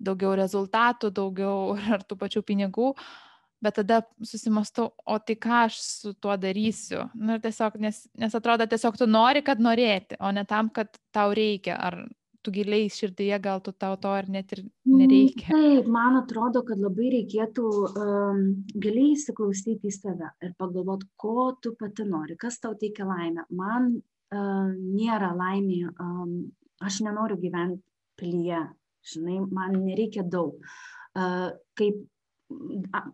[0.00, 2.92] daugiau rezultatų, daugiau ar tų pačių pinigų,
[3.60, 7.04] bet tada susimastau, o tai ką aš su tuo darysiu.
[7.14, 11.34] Nu, tiesiog, nes, nes atrodo, tiesiog tu nori, kad norėti, o ne tam, kad tau
[11.36, 11.76] reikia.
[11.76, 12.00] Ar
[12.42, 15.48] tu giliai širdyje gal tu tau to ar net ir mm, nereikia.
[15.52, 18.40] Taip, man atrodo, kad labai reikėtų um,
[18.72, 23.44] giliai įsiklausyti į save ir pagalvoti, ko tu pati nori, kas tau teikia laimę.
[23.52, 26.34] Man uh, nėra laimė, um,
[26.80, 27.84] aš nenoriu gyventi
[28.20, 28.64] pilyje,
[29.06, 30.60] žinai, man nereikia daug.
[31.14, 32.00] Kaip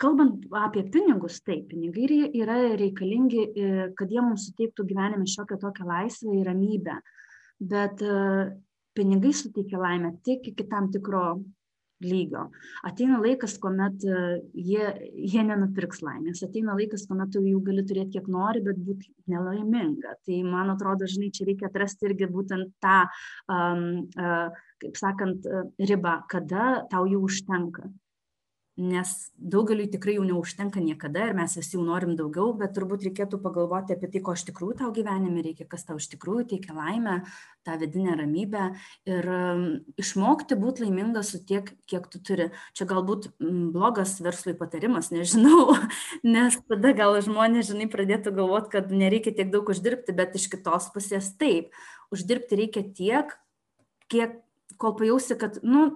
[0.00, 5.86] kalbant apie pinigus, taip, pinigai yra reikalingi, e, kad jie mums suteiktų gyvenime šiokią tokią
[5.86, 6.96] laisvę ir ramybę.
[7.60, 8.16] Bet e,
[8.96, 11.42] pinigai suteikia laimę tik iki tam tikro
[12.04, 12.46] lygio.
[12.86, 14.22] Ateina laikas, kuomet e,
[14.68, 14.86] jie,
[15.32, 16.42] jie nenupirks laimės.
[16.46, 20.16] Ateina laikas, kuomet tu jų gali turėti kiek nori, bet būti nelaiminga.
[20.26, 22.98] Tai man atrodo, žinai, čia reikia atrasti irgi būtent tą,
[23.52, 23.86] um,
[24.20, 25.46] uh, kaip sakant,
[25.88, 27.88] ribą, kada tau jų užtenka
[28.76, 29.10] nes
[29.40, 33.94] daugeliui tikrai jų neužtenka niekada ir mes visi jų norim daugiau, bet turbūt reikėtų pagalvoti
[33.96, 37.16] apie tai, ko iš tikrųjų tau gyvenime reikia, kas tau iš tikrųjų teikia laimę,
[37.64, 38.66] tą vidinę ramybę
[39.08, 39.64] ir um,
[39.96, 42.50] išmokti būti laiminga su tiek, kiek tu turi.
[42.76, 45.72] Čia galbūt mm, blogas verslui patarimas, nežinau,
[46.36, 50.92] nes tada gal žmonės, žinai, pradėtų galvoti, kad nereikia tiek daug uždirbti, bet iš kitos
[50.92, 51.72] pusės taip,
[52.12, 53.32] uždirbti reikia tiek,
[54.12, 54.42] kiek,
[54.76, 55.88] kol pajausi, kad, nu,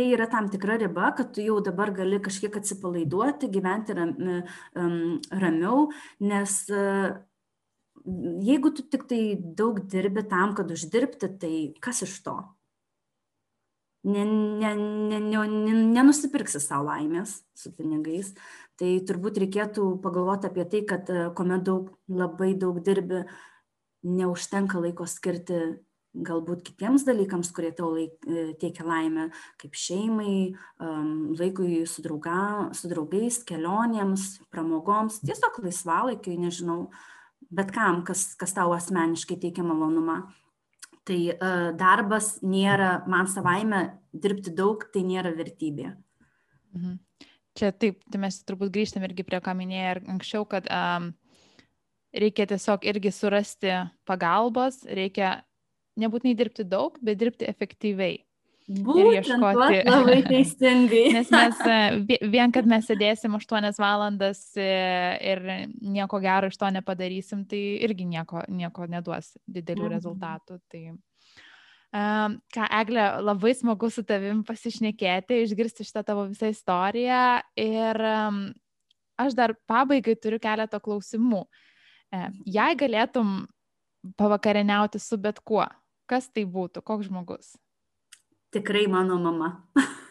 [0.00, 4.14] tai yra tam tikra riba, kad tu jau dabar gali kažkiek atsipalaiduoti, gyventi ram,
[5.42, 5.90] ramiau,
[6.24, 6.84] nes e,
[8.46, 11.52] jeigu tu tik tai daug dirbi tam, kad uždirbti, tai
[11.84, 12.38] kas iš to?
[14.08, 18.32] Ne, ne, ne, ne, nenusipirksi savo laimės su pinigais.
[18.80, 23.26] Tai turbūt reikėtų pagalvoti apie tai, kad e, kuomet daug, labai daug dirbi,
[24.00, 25.60] neužtenka laiko skirti
[26.14, 29.28] galbūt kitiems dalykams, kurie tau laik, e, teikia laimę,
[29.60, 30.52] kaip šeimai,
[31.38, 36.88] laikui su, drauga, su draugais, kelionėms, pramogoms, tiesiog laisvalaikiui, nežinau,
[37.50, 40.22] bet kam, kas, kas tau asmeniškai teikia malonumą.
[41.08, 43.80] Tai uh, darbas nėra, man savaime
[44.12, 45.94] dirbti daug, tai nėra vertybė.
[46.76, 46.98] Mhm.
[47.58, 51.08] Čia taip, tai mes turbūt grįžtam irgi prie ką minėjai ir anksčiau, kad um,
[52.14, 53.72] reikia tiesiog irgi surasti
[54.06, 55.40] pagalbos, reikia
[56.00, 58.18] nebūtinai dirbti daug, bet dirbti efektyviai.
[58.70, 59.78] Būtent, ir ieškoti.
[59.88, 61.04] Labai teisingai.
[61.16, 64.66] Nes mes e, vien, kad mes sėdėsim 8 valandas e,
[65.32, 65.42] ir
[65.82, 69.94] nieko gero iš to nepadarysim, tai irgi nieko, nieko neduos didelių mhm.
[69.96, 70.60] rezultatų.
[70.70, 77.24] Tai, um, ką, Eglė, labai smagu su tavim pasišnekėti, išgirsti šitą tavo visą istoriją.
[77.58, 78.44] Ir um,
[79.18, 81.42] aš dar pabaigai turiu keletą klausimų.
[82.50, 83.44] Jei galėtum
[84.18, 85.66] pavakarieniauti su bet kuo,
[86.10, 87.54] Kas tai būtų, koks žmogus?
[88.50, 89.52] Tikrai mano mama.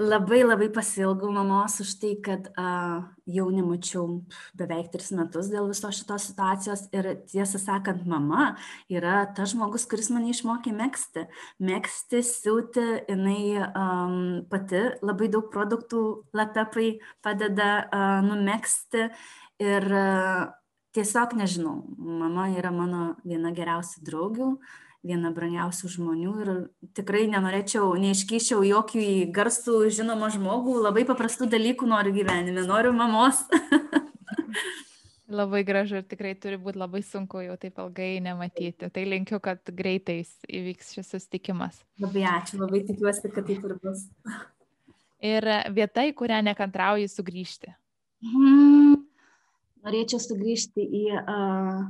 [0.00, 4.22] labai labai pasilgau mamos už tai, kad uh, jau nemačiau
[4.56, 8.54] beveik tris metus dėl viso šitos situacijos ir tiesą sakant, mama
[8.88, 11.26] yra tas žmogus, kuris mane išmokė mėgsti.
[11.60, 14.16] Mėgsti, siūti, jinai um,
[14.50, 19.10] pati labai daug produktų lapepai padeda uh, numėgsti
[19.60, 20.48] ir uh,
[20.96, 24.52] tiesiog nežinau mama yra mano viena geriausių draugių
[25.06, 26.50] viena brangiausių žmonių ir
[26.98, 33.40] tikrai nenorėčiau, neiškyščiau jokių į garsų žinomą žmogų, labai paprastų dalykų noriu gyvenime, noriu mamos.
[35.30, 38.90] labai gražu ir tikrai turi būti labai sunku jau taip ilgai nematyti.
[38.92, 41.80] Tai linkiu, kad greitai įvyks šis susitikimas.
[42.02, 44.04] Labai ačiū, labai tikiuosi, kad taip ir bus.
[45.24, 47.72] Ir vieta, į kurią nekantrauji sugrįžti.
[48.24, 48.96] Hmm,
[49.84, 51.80] norėčiau sugrįžti į uh,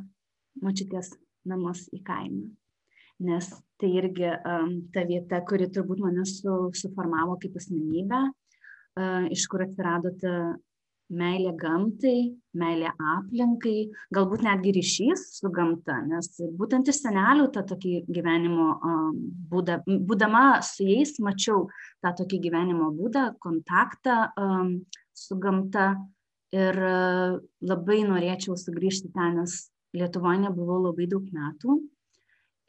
[0.65, 1.13] mačiutės
[1.49, 2.49] namus į kaimą,
[3.27, 9.47] nes tai irgi um, ta vieta, kuri turbūt mane su, suformavo kaip asmenybę, uh, iš
[9.51, 10.35] kur atsirado ta
[11.11, 16.29] meilė gamtai, meilė aplinkai, galbūt netgi ryšys su gamta, nes
[16.59, 18.69] būtent iš senelių tą tokį gyvenimo
[19.51, 21.67] būdą, būdama su jais mačiau
[22.05, 24.77] tą tokį gyvenimo būdą, kontaktą um,
[25.11, 25.93] su gamta,
[26.55, 26.97] ir e,
[27.67, 29.63] labai norėčiau sugrįžti ten, nes
[29.97, 31.81] Lietuvoje nebuvau labai daug metų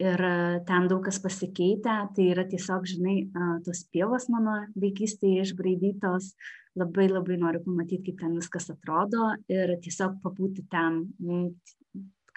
[0.02, 5.46] ir e, ten daug kas pasikeitė, tai yra tiesiog, žinai, e, tos pievos mano vaikystėje
[5.48, 6.32] išbraidytos,
[6.80, 11.04] labai labai noriu pamatyti, kaip ten viskas atrodo ir tiesiog papūti ten,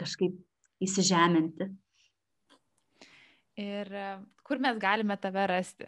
[0.00, 0.36] kažkaip
[0.84, 1.70] įsižeminti.
[3.62, 3.92] Ir
[4.42, 5.86] kur mes galime tave rasti?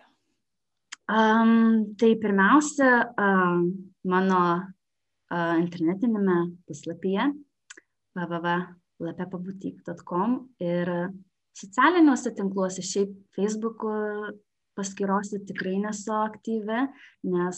[1.10, 3.66] Um, tai pirmiausia, um,
[4.06, 4.38] mano
[5.32, 7.32] internetinėme puslapyje
[8.16, 10.86] www.lapepabutik.com ir
[11.56, 13.92] socialiniuose tinkluose, šiaip Facebook'o
[14.76, 16.80] paskyrose tikrai nesu aktyvi,
[17.32, 17.56] nes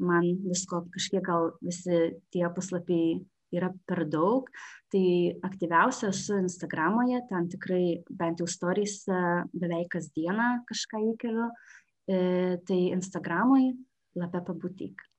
[0.00, 1.96] man visko kažkiek gal visi
[2.32, 3.18] tie puslapiai
[3.54, 4.48] yra per daug.
[4.90, 5.04] Tai
[5.46, 9.04] aktyviausia esu Instagramoje, ten tikrai bent jau stories
[9.52, 11.50] beveik kasdieną kažką įkeliu.
[12.10, 12.16] E,
[12.66, 13.70] tai Instagramui
[14.18, 15.09] Lapepa Butik.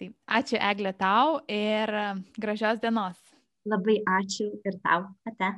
[0.00, 0.08] Tai
[0.40, 2.06] ačiū Eglė tau ir e,
[2.40, 3.20] gražios dienos.
[3.64, 5.06] Labai ačiū ir tau.
[5.30, 5.52] Ate.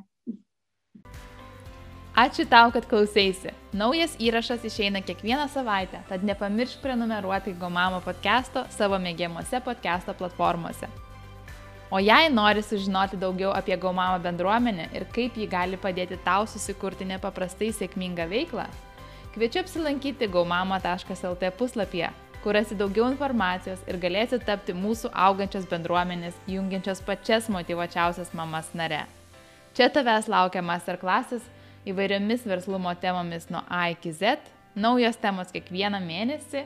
[2.17, 3.53] Ačiū tau, kad klausėsi.
[3.77, 10.89] Naujas įrašas išeina kiekvieną savaitę, tad nepamiršk prenumeruoti GoMamo podcast'o savo mėgiamuose podcast'o platformose.
[11.93, 17.09] O jei nori sužinoti daugiau apie GoMamo bendruomenę ir kaip ji gali padėti tau susikurti
[17.09, 18.65] nepaprastai sėkmingą veiklą,
[19.37, 22.09] kviečiu apsilankyti gaumamo.lt puslapyje,
[22.47, 29.01] kur rasi daugiau informacijos ir galėsi tapti mūsų augančios bendruomenės, jungiančios pačias motivuočiausias mamas nare.
[29.75, 31.43] Čia tavęs laukia masterklasis
[31.91, 34.39] įvairiomis verslumo temomis nuo A iki Z,
[34.79, 36.63] naujos temos kiekvieną mėnesį,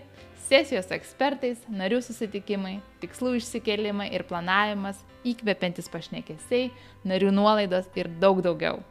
[0.50, 6.68] sesijos ekspertais, narių susitikimai, tikslų išsikelimai ir planavimas, įkvepiantis pašnekesiai,
[7.08, 8.82] narių nuolaidos ir daug daugiau.